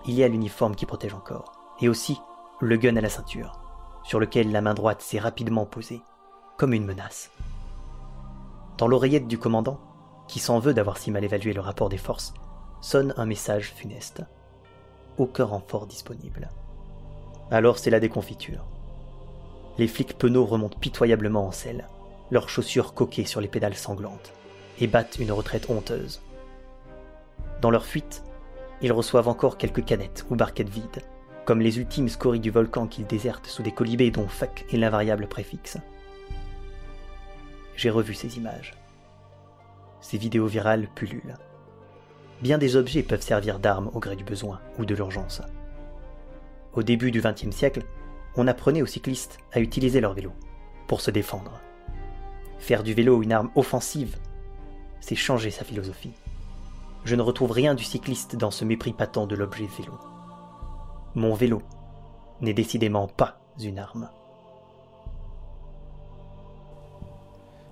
Il 0.06 0.14
y 0.14 0.24
a 0.24 0.28
l'uniforme 0.28 0.74
qui 0.74 0.86
protège 0.86 1.14
encore, 1.14 1.52
et 1.80 1.88
aussi 1.88 2.18
le 2.60 2.76
gun 2.76 2.96
à 2.96 3.00
la 3.00 3.08
ceinture, 3.08 3.60
sur 4.04 4.18
lequel 4.18 4.50
la 4.50 4.60
main 4.60 4.74
droite 4.74 5.02
s'est 5.02 5.18
rapidement 5.18 5.66
posée, 5.66 6.02
comme 6.56 6.72
une 6.72 6.84
menace. 6.84 7.30
Dans 8.78 8.88
l'oreillette 8.88 9.28
du 9.28 9.38
commandant, 9.38 9.80
qui 10.28 10.38
s'en 10.38 10.58
veut 10.58 10.74
d'avoir 10.74 10.98
si 10.98 11.10
mal 11.10 11.24
évalué 11.24 11.52
le 11.52 11.60
rapport 11.60 11.88
des 11.88 11.98
forces, 11.98 12.34
sonne 12.80 13.14
un 13.16 13.26
message 13.26 13.72
funeste. 13.74 14.22
Aucun 15.18 15.44
renfort 15.44 15.86
disponible. 15.86 16.50
Alors 17.50 17.78
c'est 17.78 17.90
la 17.90 18.00
déconfiture. 18.00 18.64
Les 19.78 19.88
flics 19.88 20.16
penauds 20.18 20.46
remontent 20.46 20.78
pitoyablement 20.78 21.46
en 21.46 21.52
selle, 21.52 21.86
leurs 22.30 22.48
chaussures 22.48 22.94
coquées 22.94 23.24
sur 23.24 23.40
les 23.40 23.48
pédales 23.48 23.76
sanglantes, 23.76 24.32
et 24.80 24.86
battent 24.86 25.18
une 25.18 25.32
retraite 25.32 25.68
honteuse. 25.70 26.22
Dans 27.62 27.70
leur 27.70 27.86
fuite, 27.86 28.24
ils 28.80 28.92
reçoivent 28.92 29.28
encore 29.28 29.56
quelques 29.56 29.84
canettes 29.84 30.26
ou 30.28 30.34
barquettes 30.34 30.68
vides, 30.68 31.04
comme 31.44 31.60
les 31.60 31.78
ultimes 31.78 32.08
scories 32.08 32.40
du 32.40 32.50
volcan 32.50 32.88
qu'ils 32.88 33.06
désertent 33.06 33.46
sous 33.46 33.62
des 33.62 33.70
colibés 33.70 34.10
dont 34.10 34.26
fuck 34.26 34.66
est 34.72 34.76
l'invariable 34.76 35.28
préfixe. 35.28 35.78
J'ai 37.76 37.88
revu 37.88 38.14
ces 38.14 38.36
images. 38.36 38.74
Ces 40.00 40.18
vidéos 40.18 40.48
virales 40.48 40.88
pullulent. 40.96 41.36
Bien 42.42 42.58
des 42.58 42.74
objets 42.74 43.04
peuvent 43.04 43.22
servir 43.22 43.60
d'armes 43.60 43.92
au 43.94 44.00
gré 44.00 44.16
du 44.16 44.24
besoin 44.24 44.60
ou 44.80 44.84
de 44.84 44.96
l'urgence. 44.96 45.40
Au 46.72 46.82
début 46.82 47.12
du 47.12 47.20
XXe 47.20 47.54
siècle, 47.54 47.84
on 48.34 48.48
apprenait 48.48 48.82
aux 48.82 48.86
cyclistes 48.86 49.38
à 49.52 49.60
utiliser 49.60 50.00
leur 50.00 50.14
vélo 50.14 50.32
pour 50.88 51.00
se 51.00 51.12
défendre. 51.12 51.60
Faire 52.58 52.82
du 52.82 52.92
vélo 52.92 53.22
une 53.22 53.32
arme 53.32 53.52
offensive, 53.54 54.16
c'est 55.00 55.14
changer 55.14 55.52
sa 55.52 55.62
philosophie. 55.62 56.14
Je 57.04 57.16
ne 57.16 57.22
retrouve 57.22 57.50
rien 57.50 57.74
du 57.74 57.84
cycliste 57.84 58.36
dans 58.36 58.50
ce 58.50 58.64
mépris 58.64 58.92
patent 58.92 59.26
de 59.26 59.34
l'objet 59.34 59.68
vélo. 59.78 59.98
Mon 61.14 61.34
vélo 61.34 61.60
n'est 62.40 62.54
décidément 62.54 63.08
pas 63.08 63.40
une 63.60 63.78
arme. 63.78 64.08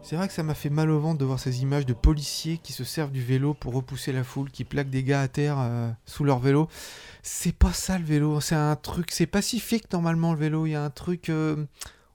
C'est 0.02 0.16
vrai 0.16 0.26
que 0.26 0.34
ça 0.34 0.42
m'a 0.42 0.54
fait 0.54 0.70
mal 0.70 0.90
au 0.90 0.98
ventre 0.98 1.18
de 1.18 1.24
voir 1.24 1.38
ces 1.38 1.62
images 1.62 1.86
de 1.86 1.92
policiers 1.92 2.58
qui 2.58 2.72
se 2.72 2.82
servent 2.84 3.12
du 3.12 3.22
vélo 3.22 3.54
pour 3.54 3.74
repousser 3.74 4.12
la 4.12 4.24
foule, 4.24 4.50
qui 4.50 4.64
plaquent 4.64 4.90
des 4.90 5.04
gars 5.04 5.20
à 5.20 5.28
terre 5.28 5.56
euh, 5.60 5.90
sous 6.06 6.24
leur 6.24 6.40
vélo. 6.40 6.68
C'est 7.22 7.54
pas 7.54 7.72
ça 7.72 7.98
le 7.98 8.04
vélo, 8.04 8.40
c'est 8.40 8.56
un 8.56 8.74
truc, 8.76 9.10
c'est 9.12 9.26
pacifique 9.26 9.92
normalement 9.92 10.32
le 10.32 10.38
vélo. 10.38 10.66
Il 10.66 10.70
y 10.70 10.74
a 10.74 10.82
un 10.82 10.90
truc, 10.90 11.28
euh, 11.28 11.64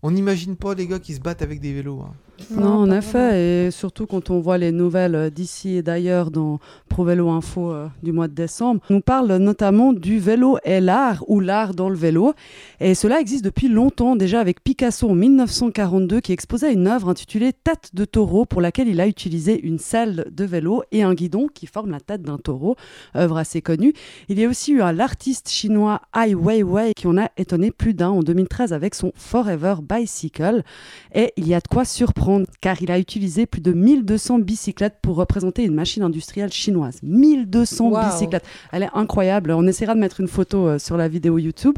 on 0.04 0.12
n'imagine 0.12 0.58
pas 0.58 0.76
des 0.76 0.88
gars 0.88 1.00
qui 1.00 1.14
se 1.14 1.22
battent 1.22 1.44
avec 1.44 1.62
des 1.62 1.74
vélos. 1.74 2.02
hein. 2.02 2.14
Non, 2.52 2.80
en 2.80 2.92
effet, 2.92 3.68
et 3.68 3.72
surtout 3.72 4.06
quand 4.06 4.30
on 4.30 4.40
voit 4.40 4.58
les 4.58 4.72
nouvelles 4.74 5.16
euh, 5.16 5.30
d'ici 5.30 5.78
et 5.78 5.82
d'ailleurs 5.82 6.32
dans 6.32 6.60
Pro 6.90 7.06
Vélo 7.06 7.30
Info 7.30 7.72
euh, 7.72 7.88
du 8.04 8.12
mois 8.12 8.28
de 8.28 8.34
décembre, 8.34 8.82
on 8.90 9.00
parle 9.00 9.34
notamment 9.38 9.94
du 9.94 10.20
vélo 10.20 10.58
et 10.66 10.82
l'art, 10.82 11.24
ou 11.28 11.40
l'art 11.40 11.74
dans 11.74 11.88
le 11.88 11.96
vélo. 11.96 12.34
Et 12.82 12.94
cela 12.94 13.22
existe 13.22 13.44
depuis 13.46 13.70
longtemps, 13.70 14.18
déjà 14.18 14.42
avec 14.42 14.62
Picasso 14.64 15.10
en 15.10 15.16
1942, 15.16 16.20
qui 16.20 16.34
exposait 16.34 16.74
une 16.74 16.88
œuvre 16.88 17.08
intitulée 17.10 17.54
Tête 17.54 17.92
de 17.94 18.04
taureau, 18.04 18.46
pour 18.46 18.60
laquelle 18.62 18.90
il 18.90 19.00
a 19.00 19.08
utilisé 19.08 19.60
une 19.66 19.80
selle 19.80 20.26
de 20.30 20.44
vélo 20.44 20.84
et 20.92 21.04
un 21.04 21.14
guidon 21.14 21.48
qui 21.48 21.68
forme 21.68 21.92
la 21.92 22.02
tête 22.02 22.22
d'un 22.22 22.38
taureau, 22.38 22.76
œuvre 23.16 23.38
assez 23.38 23.62
connue. 23.62 23.94
Il 24.28 24.38
y 24.40 24.44
a 24.46 24.50
aussi 24.50 24.74
eu 24.74 24.82
un- 24.82 24.92
l'artiste 24.92 25.50
chinois 25.50 26.02
Ai 26.14 26.36
Weiwei 26.36 26.92
qui 26.96 27.08
en 27.08 27.18
a 27.18 27.30
étonné 27.38 27.72
plus 27.72 27.94
d'un 27.94 28.10
en 28.10 28.20
2013 28.22 28.74
avec 28.74 28.94
son 28.94 29.14
Forever 29.16 29.76
Bicycle. 29.82 30.64
Et 31.14 31.32
il 31.38 31.48
y 31.48 31.54
a 31.54 31.60
de 31.62 31.68
quoi 31.70 31.86
surprendre 31.86 32.25
car 32.62 32.82
il 32.82 32.92
a 32.92 33.00
utilisé 33.00 33.46
plus 33.46 33.62
de 33.62 33.72
1200 33.74 34.40
bicyclettes 34.40 34.98
pour 35.02 35.16
représenter 35.16 35.64
une 35.64 35.74
machine 35.76 36.04
industrielle 36.04 36.52
chinoise. 36.52 37.00
1200 37.04 37.90
Wow. 37.90 38.00
bicyclettes. 38.06 38.46
Elle 38.72 38.84
est 38.84 38.90
incroyable. 38.94 39.52
On 39.52 39.66
essaiera 39.68 39.96
de 39.96 40.00
mettre 40.00 40.20
une 40.22 40.28
photo 40.28 40.68
euh, 40.68 40.80
sur 40.80 40.98
la 40.98 41.08
vidéo 41.08 41.38
YouTube. 41.38 41.76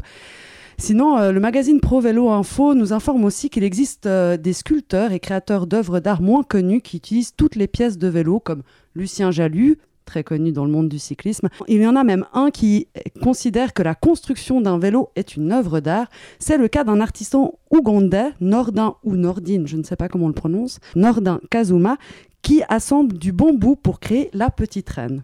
Sinon, 0.80 1.18
euh, 1.18 1.32
le 1.32 1.40
magazine 1.40 1.80
Pro 1.80 2.00
Vélo 2.00 2.30
Info 2.30 2.74
nous 2.74 2.92
informe 2.92 3.24
aussi 3.24 3.50
qu'il 3.50 3.64
existe 3.64 4.06
euh, 4.06 4.36
des 4.36 4.52
sculpteurs 4.52 5.10
et 5.12 5.18
créateurs 5.18 5.66
d'œuvres 5.66 5.98
d'art 5.98 6.22
moins 6.22 6.44
connus 6.44 6.82
qui 6.82 6.98
utilisent 6.98 7.34
toutes 7.36 7.56
les 7.56 7.66
pièces 7.66 7.98
de 7.98 8.06
vélo, 8.06 8.38
comme 8.38 8.62
Lucien 8.94 9.30
Jalut, 9.32 9.78
très 10.08 10.24
connu 10.24 10.52
dans 10.52 10.64
le 10.64 10.70
monde 10.70 10.88
du 10.88 10.98
cyclisme. 10.98 11.48
Il 11.68 11.80
y 11.80 11.86
en 11.86 11.94
a 11.94 12.02
même 12.02 12.24
un 12.32 12.50
qui 12.50 12.88
considère 13.22 13.74
que 13.74 13.82
la 13.82 13.94
construction 13.94 14.60
d'un 14.60 14.78
vélo 14.78 15.10
est 15.14 15.36
une 15.36 15.52
œuvre 15.52 15.80
d'art. 15.80 16.08
C'est 16.38 16.58
le 16.58 16.66
cas 16.66 16.82
d'un 16.82 17.00
artisan 17.00 17.52
ougandais, 17.70 18.30
Nordin 18.40 18.96
ou 19.04 19.14
Nordine, 19.14 19.66
je 19.66 19.76
ne 19.76 19.82
sais 19.82 19.96
pas 19.96 20.08
comment 20.08 20.24
on 20.24 20.28
le 20.28 20.34
prononce, 20.34 20.80
Nordin 20.96 21.40
Kazuma, 21.50 21.98
qui 22.42 22.62
assemble 22.68 23.18
du 23.18 23.32
bambou 23.32 23.76
pour 23.76 24.00
créer 24.00 24.30
la 24.32 24.50
petite 24.50 24.88
reine. 24.88 25.22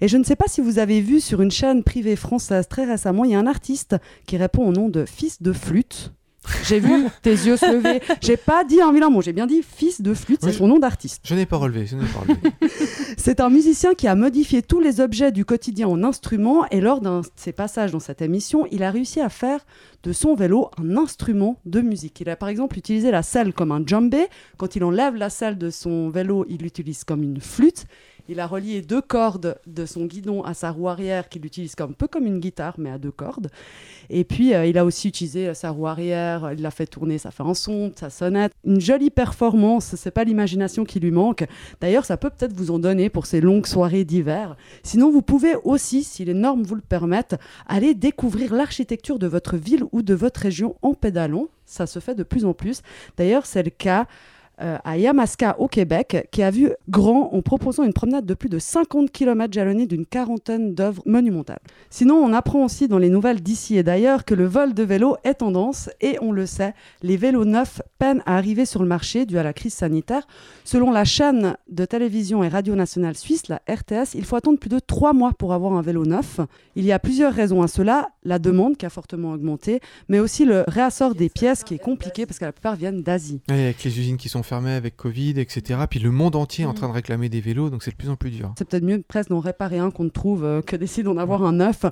Et 0.00 0.08
je 0.08 0.16
ne 0.16 0.24
sais 0.24 0.36
pas 0.36 0.48
si 0.48 0.60
vous 0.60 0.78
avez 0.78 1.00
vu 1.00 1.20
sur 1.20 1.42
une 1.42 1.50
chaîne 1.50 1.82
privée 1.82 2.16
française 2.16 2.66
très 2.68 2.84
récemment, 2.84 3.24
il 3.24 3.32
y 3.32 3.34
a 3.34 3.38
un 3.38 3.46
artiste 3.46 3.96
qui 4.26 4.36
répond 4.36 4.66
au 4.66 4.72
nom 4.72 4.88
de 4.88 5.04
Fils 5.04 5.42
de 5.42 5.52
flûte. 5.52 6.12
J'ai 6.64 6.80
vu 6.80 7.06
tes 7.22 7.30
yeux 7.30 7.56
se 7.56 7.66
lever. 7.66 8.00
J'ai 8.20 8.36
pas 8.36 8.64
dit 8.64 8.80
un 8.80 8.92
vilain 8.92 9.10
mot, 9.10 9.22
j'ai 9.22 9.32
bien 9.32 9.46
dit 9.46 9.62
Fils 9.62 10.00
de 10.00 10.14
flûte, 10.14 10.40
c'est 10.42 10.52
son 10.52 10.66
nom 10.68 10.78
d'artiste. 10.78 11.22
Je 11.24 11.34
n'ai 11.34 11.46
pas 11.46 11.56
relevé, 11.56 11.86
je 11.86 11.96
n'ai 11.96 12.06
pas 12.06 12.20
relevé. 12.20 12.40
C'est 13.16 13.40
un 13.40 13.50
musicien 13.50 13.94
qui 13.94 14.08
a 14.08 14.14
modifié 14.14 14.62
tous 14.62 14.80
les 14.80 15.00
objets 15.00 15.30
du 15.30 15.44
quotidien 15.44 15.86
en 15.86 16.02
instruments 16.02 16.66
et 16.70 16.80
lors 16.80 17.00
d'un 17.00 17.20
de 17.20 17.26
ses 17.36 17.52
passages 17.52 17.92
dans 17.92 18.00
cette 18.00 18.22
émission, 18.22 18.66
il 18.72 18.82
a 18.82 18.90
réussi 18.90 19.20
à 19.20 19.28
faire 19.28 19.60
de 20.02 20.12
son 20.12 20.34
vélo 20.34 20.70
un 20.78 20.96
instrument 20.96 21.60
de 21.64 21.80
musique. 21.80 22.20
Il 22.20 22.28
a 22.28 22.36
par 22.36 22.48
exemple 22.48 22.78
utilisé 22.78 23.10
la 23.10 23.22
selle 23.22 23.52
comme 23.52 23.70
un 23.70 23.82
djembé. 23.84 24.26
Quand 24.56 24.74
il 24.74 24.82
enlève 24.82 25.14
la 25.14 25.30
selle 25.30 25.58
de 25.58 25.70
son 25.70 26.10
vélo, 26.10 26.44
il 26.48 26.62
l'utilise 26.62 27.04
comme 27.04 27.22
une 27.22 27.40
flûte. 27.40 27.86
Il 28.28 28.40
a 28.40 28.46
relié 28.46 28.82
deux 28.82 29.00
cordes 29.00 29.58
de 29.66 29.84
son 29.86 30.06
guidon 30.06 30.42
à 30.42 30.54
sa 30.54 30.70
roue 30.70 30.88
arrière 30.88 31.28
qu'il 31.28 31.44
utilise 31.44 31.74
comme, 31.74 31.90
un 31.90 31.94
peu 31.94 32.06
comme 32.06 32.26
une 32.26 32.38
guitare 32.38 32.74
mais 32.78 32.90
à 32.90 32.98
deux 32.98 33.10
cordes. 33.10 33.48
Et 34.10 34.24
puis 34.24 34.54
euh, 34.54 34.66
il 34.66 34.78
a 34.78 34.84
aussi 34.84 35.08
utilisé 35.08 35.48
euh, 35.48 35.54
sa 35.54 35.70
roue 35.70 35.86
arrière, 35.86 36.52
il 36.52 36.62
l'a 36.62 36.70
fait 36.70 36.86
tourner, 36.86 37.18
ça 37.18 37.30
fait 37.30 37.42
un 37.42 37.54
son, 37.54 37.92
sa 37.96 38.10
sonnette. 38.10 38.52
Une 38.64 38.80
jolie 38.80 39.10
performance, 39.10 39.94
c'est 39.96 40.10
pas 40.10 40.24
l'imagination 40.24 40.84
qui 40.84 41.00
lui 41.00 41.10
manque. 41.10 41.44
D'ailleurs, 41.80 42.04
ça 42.04 42.16
peut 42.16 42.30
peut-être 42.30 42.52
vous 42.52 42.70
en 42.70 42.78
donner 42.78 43.10
pour 43.10 43.26
ces 43.26 43.40
longues 43.40 43.66
soirées 43.66 44.04
d'hiver. 44.04 44.56
Sinon, 44.82 45.10
vous 45.10 45.22
pouvez 45.22 45.54
aussi, 45.64 46.04
si 46.04 46.24
les 46.24 46.34
normes 46.34 46.62
vous 46.62 46.74
le 46.74 46.80
permettent, 46.80 47.36
aller 47.66 47.94
découvrir 47.94 48.54
l'architecture 48.54 49.18
de 49.18 49.26
votre 49.26 49.56
ville 49.56 49.84
ou 49.92 50.02
de 50.02 50.14
votre 50.14 50.40
région 50.40 50.76
en 50.82 50.94
pédalant. 50.94 51.48
Ça 51.66 51.86
se 51.86 51.98
fait 51.98 52.14
de 52.14 52.22
plus 52.22 52.44
en 52.44 52.54
plus. 52.54 52.82
D'ailleurs, 53.16 53.46
c'est 53.46 53.62
le 53.62 53.70
cas 53.70 54.06
euh, 54.60 54.76
à 54.84 54.98
Yamaska 54.98 55.56
au 55.58 55.66
Québec, 55.66 56.28
qui 56.30 56.42
a 56.42 56.50
vu 56.50 56.70
grand 56.88 57.32
en 57.32 57.40
proposant 57.42 57.84
une 57.84 57.92
promenade 57.92 58.26
de 58.26 58.34
plus 58.34 58.48
de 58.48 58.58
50 58.58 59.10
km 59.10 59.52
jalonnée 59.52 59.86
d'une 59.86 60.04
quarantaine 60.04 60.74
d'œuvres 60.74 61.02
monumentales. 61.06 61.60
Sinon, 61.90 62.16
on 62.16 62.32
apprend 62.32 62.64
aussi 62.64 62.86
dans 62.86 62.98
les 62.98 63.08
nouvelles 63.08 63.40
d'ici 63.40 63.76
et 63.76 63.82
d'ailleurs 63.82 64.24
que 64.24 64.34
le 64.34 64.44
vol 64.46 64.74
de 64.74 64.82
vélo 64.82 65.16
est 65.24 65.34
tendance 65.34 65.90
et 66.00 66.18
on 66.20 66.32
le 66.32 66.46
sait, 66.46 66.74
les 67.02 67.16
vélos 67.16 67.44
neufs 67.44 67.80
peinent 67.98 68.22
à 68.26 68.36
arriver 68.36 68.66
sur 68.66 68.82
le 68.82 68.88
marché 68.88 69.26
dû 69.26 69.38
à 69.38 69.42
la 69.42 69.52
crise 69.52 69.74
sanitaire. 69.74 70.26
Selon 70.64 70.90
la 70.90 71.04
chaîne 71.04 71.56
de 71.68 71.84
télévision 71.84 72.44
et 72.44 72.48
radio 72.48 72.74
nationale 72.74 73.16
suisse, 73.16 73.48
la 73.48 73.62
RTS, 73.68 74.14
il 74.14 74.24
faut 74.24 74.36
attendre 74.36 74.58
plus 74.58 74.70
de 74.70 74.78
trois 74.78 75.12
mois 75.12 75.32
pour 75.32 75.52
avoir 75.54 75.72
un 75.72 75.82
vélo 75.82 76.04
neuf. 76.04 76.40
Il 76.76 76.84
y 76.84 76.92
a 76.92 76.98
plusieurs 76.98 77.32
raisons 77.32 77.62
à 77.62 77.68
cela. 77.68 78.10
La 78.24 78.38
demande 78.38 78.76
qui 78.76 78.86
a 78.86 78.90
fortement 78.90 79.32
augmenté, 79.32 79.80
mais 80.08 80.20
aussi 80.20 80.44
le 80.44 80.64
réassort 80.68 81.14
des 81.14 81.28
pièces 81.28 81.64
qui 81.64 81.74
est 81.74 81.78
compliqué 81.78 82.26
parce 82.26 82.38
que 82.38 82.44
la 82.44 82.52
plupart 82.52 82.76
viennent 82.76 83.02
d'Asie. 83.02 83.40
Avec 83.48 83.82
les 83.82 83.98
usines 83.98 84.16
qui 84.16 84.28
sont 84.28 84.42
avec 84.52 84.96
Covid, 84.96 85.34
etc. 85.38 85.80
Puis 85.88 85.98
le 86.00 86.10
monde 86.10 86.36
entier 86.36 86.64
est 86.64 86.68
en 86.68 86.74
train 86.74 86.88
de 86.88 86.92
réclamer 86.92 87.28
des 87.28 87.40
vélos, 87.40 87.70
donc 87.70 87.82
c'est 87.82 87.90
de 87.90 87.96
plus 87.96 88.10
en 88.10 88.16
plus 88.16 88.30
dur. 88.30 88.52
C'est 88.58 88.66
peut-être 88.68 88.84
mieux 88.84 89.02
presque 89.06 89.30
d'en 89.30 89.40
réparer 89.40 89.78
un 89.78 89.90
qu'on 89.90 90.04
ne 90.04 90.08
trouve 90.10 90.44
euh, 90.44 90.60
que 90.62 90.76
d'essayer 90.76 91.02
d'en 91.02 91.16
avoir 91.16 91.42
un 91.44 91.52
neuf. 91.52 91.84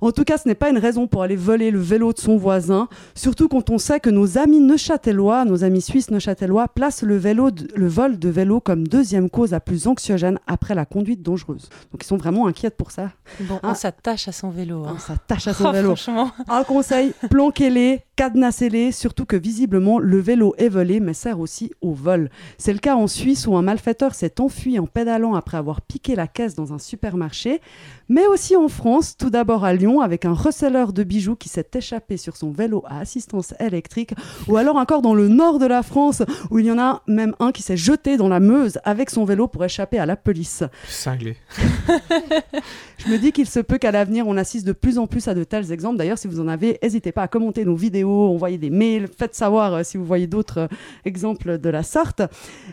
En 0.00 0.10
tout 0.12 0.24
cas, 0.24 0.38
ce 0.38 0.48
n'est 0.48 0.54
pas 0.54 0.70
une 0.70 0.78
raison 0.78 1.06
pour 1.06 1.22
aller 1.22 1.36
voler 1.36 1.70
le 1.70 1.78
vélo 1.78 2.12
de 2.12 2.18
son 2.18 2.36
voisin, 2.36 2.88
surtout 3.14 3.48
quand 3.48 3.70
on 3.70 3.78
sait 3.78 4.00
que 4.00 4.10
nos 4.10 4.38
amis 4.38 4.60
neuchâtelois, 4.60 5.44
nos 5.44 5.62
amis 5.64 5.82
suisses 5.82 6.10
neuchâtelois, 6.10 6.68
placent 6.68 7.02
le, 7.02 7.16
vélo 7.16 7.50
de- 7.50 7.68
le 7.76 7.86
vol 7.88 8.18
de 8.18 8.28
vélo 8.28 8.60
comme 8.60 8.86
deuxième 8.88 9.30
cause 9.30 9.50
la 9.52 9.60
plus 9.60 9.86
anxiogène 9.86 10.38
après 10.46 10.74
la 10.74 10.86
conduite 10.86 11.22
dangereuse. 11.22 11.68
Donc 11.92 12.02
ils 12.02 12.06
sont 12.06 12.16
vraiment 12.16 12.46
inquiets 12.46 12.70
pour 12.70 12.90
ça. 12.90 13.10
Bon, 13.40 13.60
Ah. 13.62 13.70
on 13.70 13.74
s'attache 13.74 14.26
à 14.28 14.32
son 14.32 14.50
vélo. 14.50 14.84
hein. 14.84 14.94
On 14.96 14.98
s'attache 14.98 15.46
à 15.48 15.54
son 15.54 15.64
Oh, 15.68 15.72
vélo. 15.72 15.94
Franchement. 15.96 16.30
Un 16.48 16.64
conseil, 16.64 17.12
planquez-les, 17.30 18.00
cadenassez-les, 18.16 18.92
surtout 18.92 19.24
que 19.26 19.36
visiblement 19.36 19.98
le 19.98 20.18
vélo 20.18 20.54
est 20.58 20.68
volé 20.68 21.00
mais 21.00 21.14
sert 21.14 21.40
aussi 21.40 21.70
au 21.80 21.89
vol. 21.92 22.30
C'est 22.58 22.72
le 22.72 22.78
cas 22.78 22.96
en 22.96 23.06
Suisse 23.06 23.46
où 23.46 23.56
un 23.56 23.62
malfaiteur 23.62 24.14
s'est 24.14 24.40
enfui 24.40 24.78
en 24.78 24.86
pédalant 24.86 25.34
après 25.34 25.56
avoir 25.56 25.80
piqué 25.80 26.14
la 26.14 26.26
caisse 26.26 26.54
dans 26.54 26.72
un 26.72 26.78
supermarché, 26.78 27.60
mais 28.08 28.26
aussi 28.26 28.56
en 28.56 28.68
France, 28.68 29.16
tout 29.16 29.30
d'abord 29.30 29.64
à 29.64 29.72
Lyon 29.72 30.00
avec 30.00 30.24
un 30.24 30.32
receleur 30.32 30.92
de 30.92 31.04
bijoux 31.04 31.36
qui 31.36 31.48
s'est 31.48 31.68
échappé 31.74 32.16
sur 32.16 32.36
son 32.36 32.50
vélo 32.50 32.82
à 32.86 33.00
assistance 33.00 33.54
électrique, 33.60 34.14
ou 34.48 34.56
alors 34.56 34.76
encore 34.76 35.02
dans 35.02 35.14
le 35.14 35.28
nord 35.28 35.58
de 35.58 35.66
la 35.66 35.82
France 35.82 36.22
où 36.50 36.58
il 36.58 36.66
y 36.66 36.72
en 36.72 36.78
a 36.78 37.02
même 37.06 37.34
un 37.40 37.52
qui 37.52 37.62
s'est 37.62 37.76
jeté 37.76 38.16
dans 38.16 38.28
la 38.28 38.40
Meuse 38.40 38.78
avec 38.84 39.10
son 39.10 39.24
vélo 39.24 39.48
pour 39.48 39.64
échapper 39.64 39.98
à 39.98 40.06
la 40.06 40.16
police. 40.16 40.64
Cinglé. 40.88 41.36
Je 42.98 43.10
me 43.10 43.16
dis 43.16 43.32
qu'il 43.32 43.46
se 43.46 43.60
peut 43.60 43.78
qu'à 43.78 43.92
l'avenir, 43.92 44.26
on 44.28 44.36
assiste 44.36 44.66
de 44.66 44.72
plus 44.72 44.98
en 44.98 45.06
plus 45.06 45.26
à 45.28 45.34
de 45.34 45.44
tels 45.44 45.72
exemples. 45.72 45.96
D'ailleurs, 45.96 46.18
si 46.18 46.28
vous 46.28 46.40
en 46.40 46.48
avez, 46.48 46.78
n'hésitez 46.82 47.12
pas 47.12 47.22
à 47.22 47.28
commenter 47.28 47.64
nos 47.64 47.74
vidéos, 47.74 48.28
envoyer 48.28 48.58
des 48.58 48.70
mails, 48.70 49.08
faites 49.16 49.34
savoir 49.34 49.74
euh, 49.74 49.82
si 49.82 49.96
vous 49.96 50.04
voyez 50.04 50.26
d'autres 50.26 50.58
euh, 50.58 50.68
exemples 51.04 51.58
de 51.58 51.68
la 51.70 51.79
sorte. 51.82 52.22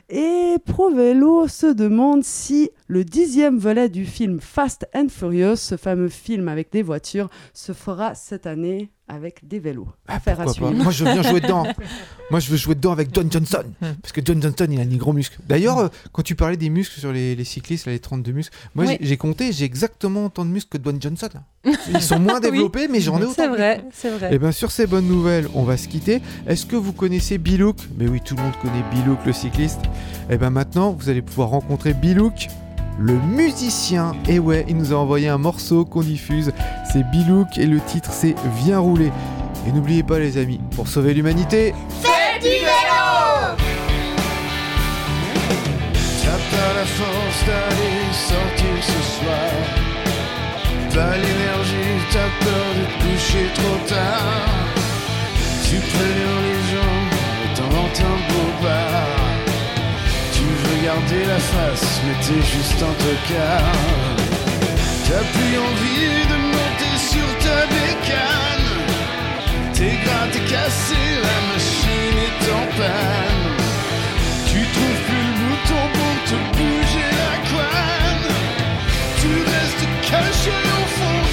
Et 0.10 0.56
ProVélo 0.65 1.48
se 1.48 1.67
demande 1.67 2.24
si 2.24 2.70
le 2.88 3.04
dixième 3.04 3.58
volet 3.58 3.89
du 3.89 4.06
film 4.06 4.39
Fast 4.39 4.88
and 4.93 5.08
Furious, 5.10 5.56
ce 5.58 5.78
fameux 5.78 6.10
film 6.10 6.48
avec 6.48 6.72
des 6.72 6.82
voitures, 6.82 7.30
se 7.54 7.74
fera 7.74 8.15
cette 8.15 8.48
année 8.48 8.91
avec 9.10 9.48
des 9.48 9.60
vélos. 9.60 9.88
Affaire 10.08 10.39
à 10.41 10.43
Ah, 10.48 10.52
suivre. 10.52 10.72
Moi, 10.72 10.91
je 10.91 11.06
veux 11.06 11.13
bien 11.13 11.22
jouer 11.24 11.39
dedans. 11.39 11.65
Moi, 12.32 12.39
je 12.41 12.50
veux 12.52 12.58
jouer 12.58 12.76
dedans 12.76 12.91
avec 12.91 13.10
John 13.13 13.32
Johnson. 13.32 13.63
Parce 13.80 14.12
que 14.12 14.20
John 14.24 14.41
Johnson, 14.41 14.67
il 14.70 14.80
a 14.82 14.86
des 14.86 14.98
gros 14.98 15.13
muscles. 15.13 15.39
D'ailleurs, 15.48 15.78
euh, 15.80 15.88
quand 16.12 16.24
tu 16.24 16.36
parlais 16.36 16.58
des 16.58 16.70
muscles 16.70 17.00
sur 17.00 17.13
les, 17.13 17.36
les 17.36 17.43
cyclistes, 17.46 17.86
là, 17.86 17.93
les 17.93 18.00
32 18.00 18.32
muscles, 18.34 18.56
moi, 18.76 18.86
Oui. 18.86 18.98
j'ai- 19.00 19.15
compté, 19.17 19.52
j'ai 19.54 19.63
exactement 19.65 20.26
autant 20.26 20.43
de 20.46 20.50
muscles 20.50 20.70
que 20.78 20.78
Dwayne 20.78 21.02
Johnson. 21.02 21.30
Ils 21.89 22.02
sont 22.02 22.20
moins 22.20 22.36
Oui. 22.36 22.41
développés, 22.52 22.88
mais 22.89 23.00
j'en 23.00 23.20
ai 23.20 23.24
autant. 23.24 23.34
C'est 23.36 23.48
vrai, 23.48 23.84
c'est 23.93 24.10
vrai. 24.10 24.34
Et 24.36 24.39
bien, 24.39 24.52
sur 24.52 24.72
ces 24.72 24.86
bonnes 24.88 25.08
nouvelles, 25.08 25.48
on 25.54 25.63
va 25.63 25.78
se 25.78 25.88
quitter. 25.88 26.22
Est-ce 26.46 26.65
que 26.65 26.76
vous 26.76 26.91
connaissez 26.93 27.38
Bilouk? 27.38 27.78
Mais 27.98 28.08
oui, 28.08 28.20
tout 28.24 28.36
le 28.36 28.43
monde 28.43 28.54
connaît 28.62 28.84
Bilouk, 28.91 29.20
le 29.26 29.34
cycliste. 29.34 29.80
Et 30.30 30.38
bien 30.38 30.50
maintenant, 30.50 30.91
vous 30.91 31.10
allez 31.10 31.22
pouvoir 31.22 31.50
rencontrer 31.50 31.93
Bilouk, 31.93 32.48
le 32.99 33.13
musicien. 33.13 34.13
Et 34.27 34.39
ouais, 34.39 34.65
il 34.67 34.77
nous 34.77 34.93
a 34.93 34.95
envoyé 34.95 35.27
un 35.27 35.38
morceau 35.38 35.86
qu'on 35.86 36.01
diffuse. 36.01 36.51
C'est 36.91 37.03
Bilouk 37.12 37.57
et 37.57 37.65
le 37.65 37.79
titre 37.79 38.12
c'est 38.12 38.36
Viens 38.57 38.79
rouler. 38.79 39.12
Et 39.67 39.71
n'oubliez 39.71 40.03
pas 40.03 40.19
les 40.19 40.38
amis, 40.38 40.60
pour 40.75 40.88
sauver 40.88 41.13
l'humanité, 41.13 41.73
T'as 46.23 46.38
pas 46.55 46.73
la 46.75 46.86
force 46.86 47.45
d'aller 47.45 48.13
sortir 48.13 48.77
ce 48.81 49.01
soir. 49.19 49.51
Pas 50.93 51.17
l'énergie, 51.17 51.97
t'as 52.12 52.45
peur 52.45 52.67
de 52.77 52.83
te 52.86 52.95
coucher 53.03 53.45
trop 53.53 53.79
tard. 53.88 54.67
Tu 55.63 55.75
préviens 55.75 56.39
les 56.47 56.62
gens 56.71 56.97
et 57.43 57.49
t'inventes 57.55 57.99
un 57.99 58.17
beau 58.31 58.49
bar. 58.63 59.16
Garder 60.88 61.26
la 61.26 61.39
face, 61.54 62.02
mais 62.06 62.17
t'es 62.26 62.41
juste 62.56 62.82
un 62.89 62.95
tocard. 63.06 63.76
T'as 65.06 65.26
plus 65.36 65.56
envie 65.69 66.19
de 66.32 66.38
monter 66.56 66.95
sur 67.12 67.30
ta 67.43 67.60
bécane. 67.73 68.73
T'es 69.76 69.95
gratté, 70.04 70.39
cassé, 70.52 71.04
la 71.28 71.38
machine 71.50 72.17
est 72.28 72.45
en 72.60 72.65
panne. 72.78 73.47
Tu 74.50 74.60
trouves 74.76 75.02
plus 75.08 75.26
le 75.30 75.36
bouton 75.41 75.84
pour 75.97 76.15
te 76.30 76.38
bouger 76.56 77.12
la 77.23 77.36
couenne. 77.47 78.28
Tu 79.21 79.32
restes 79.52 79.88
caché 80.10 80.58
au 80.82 80.86
fond 80.97 81.26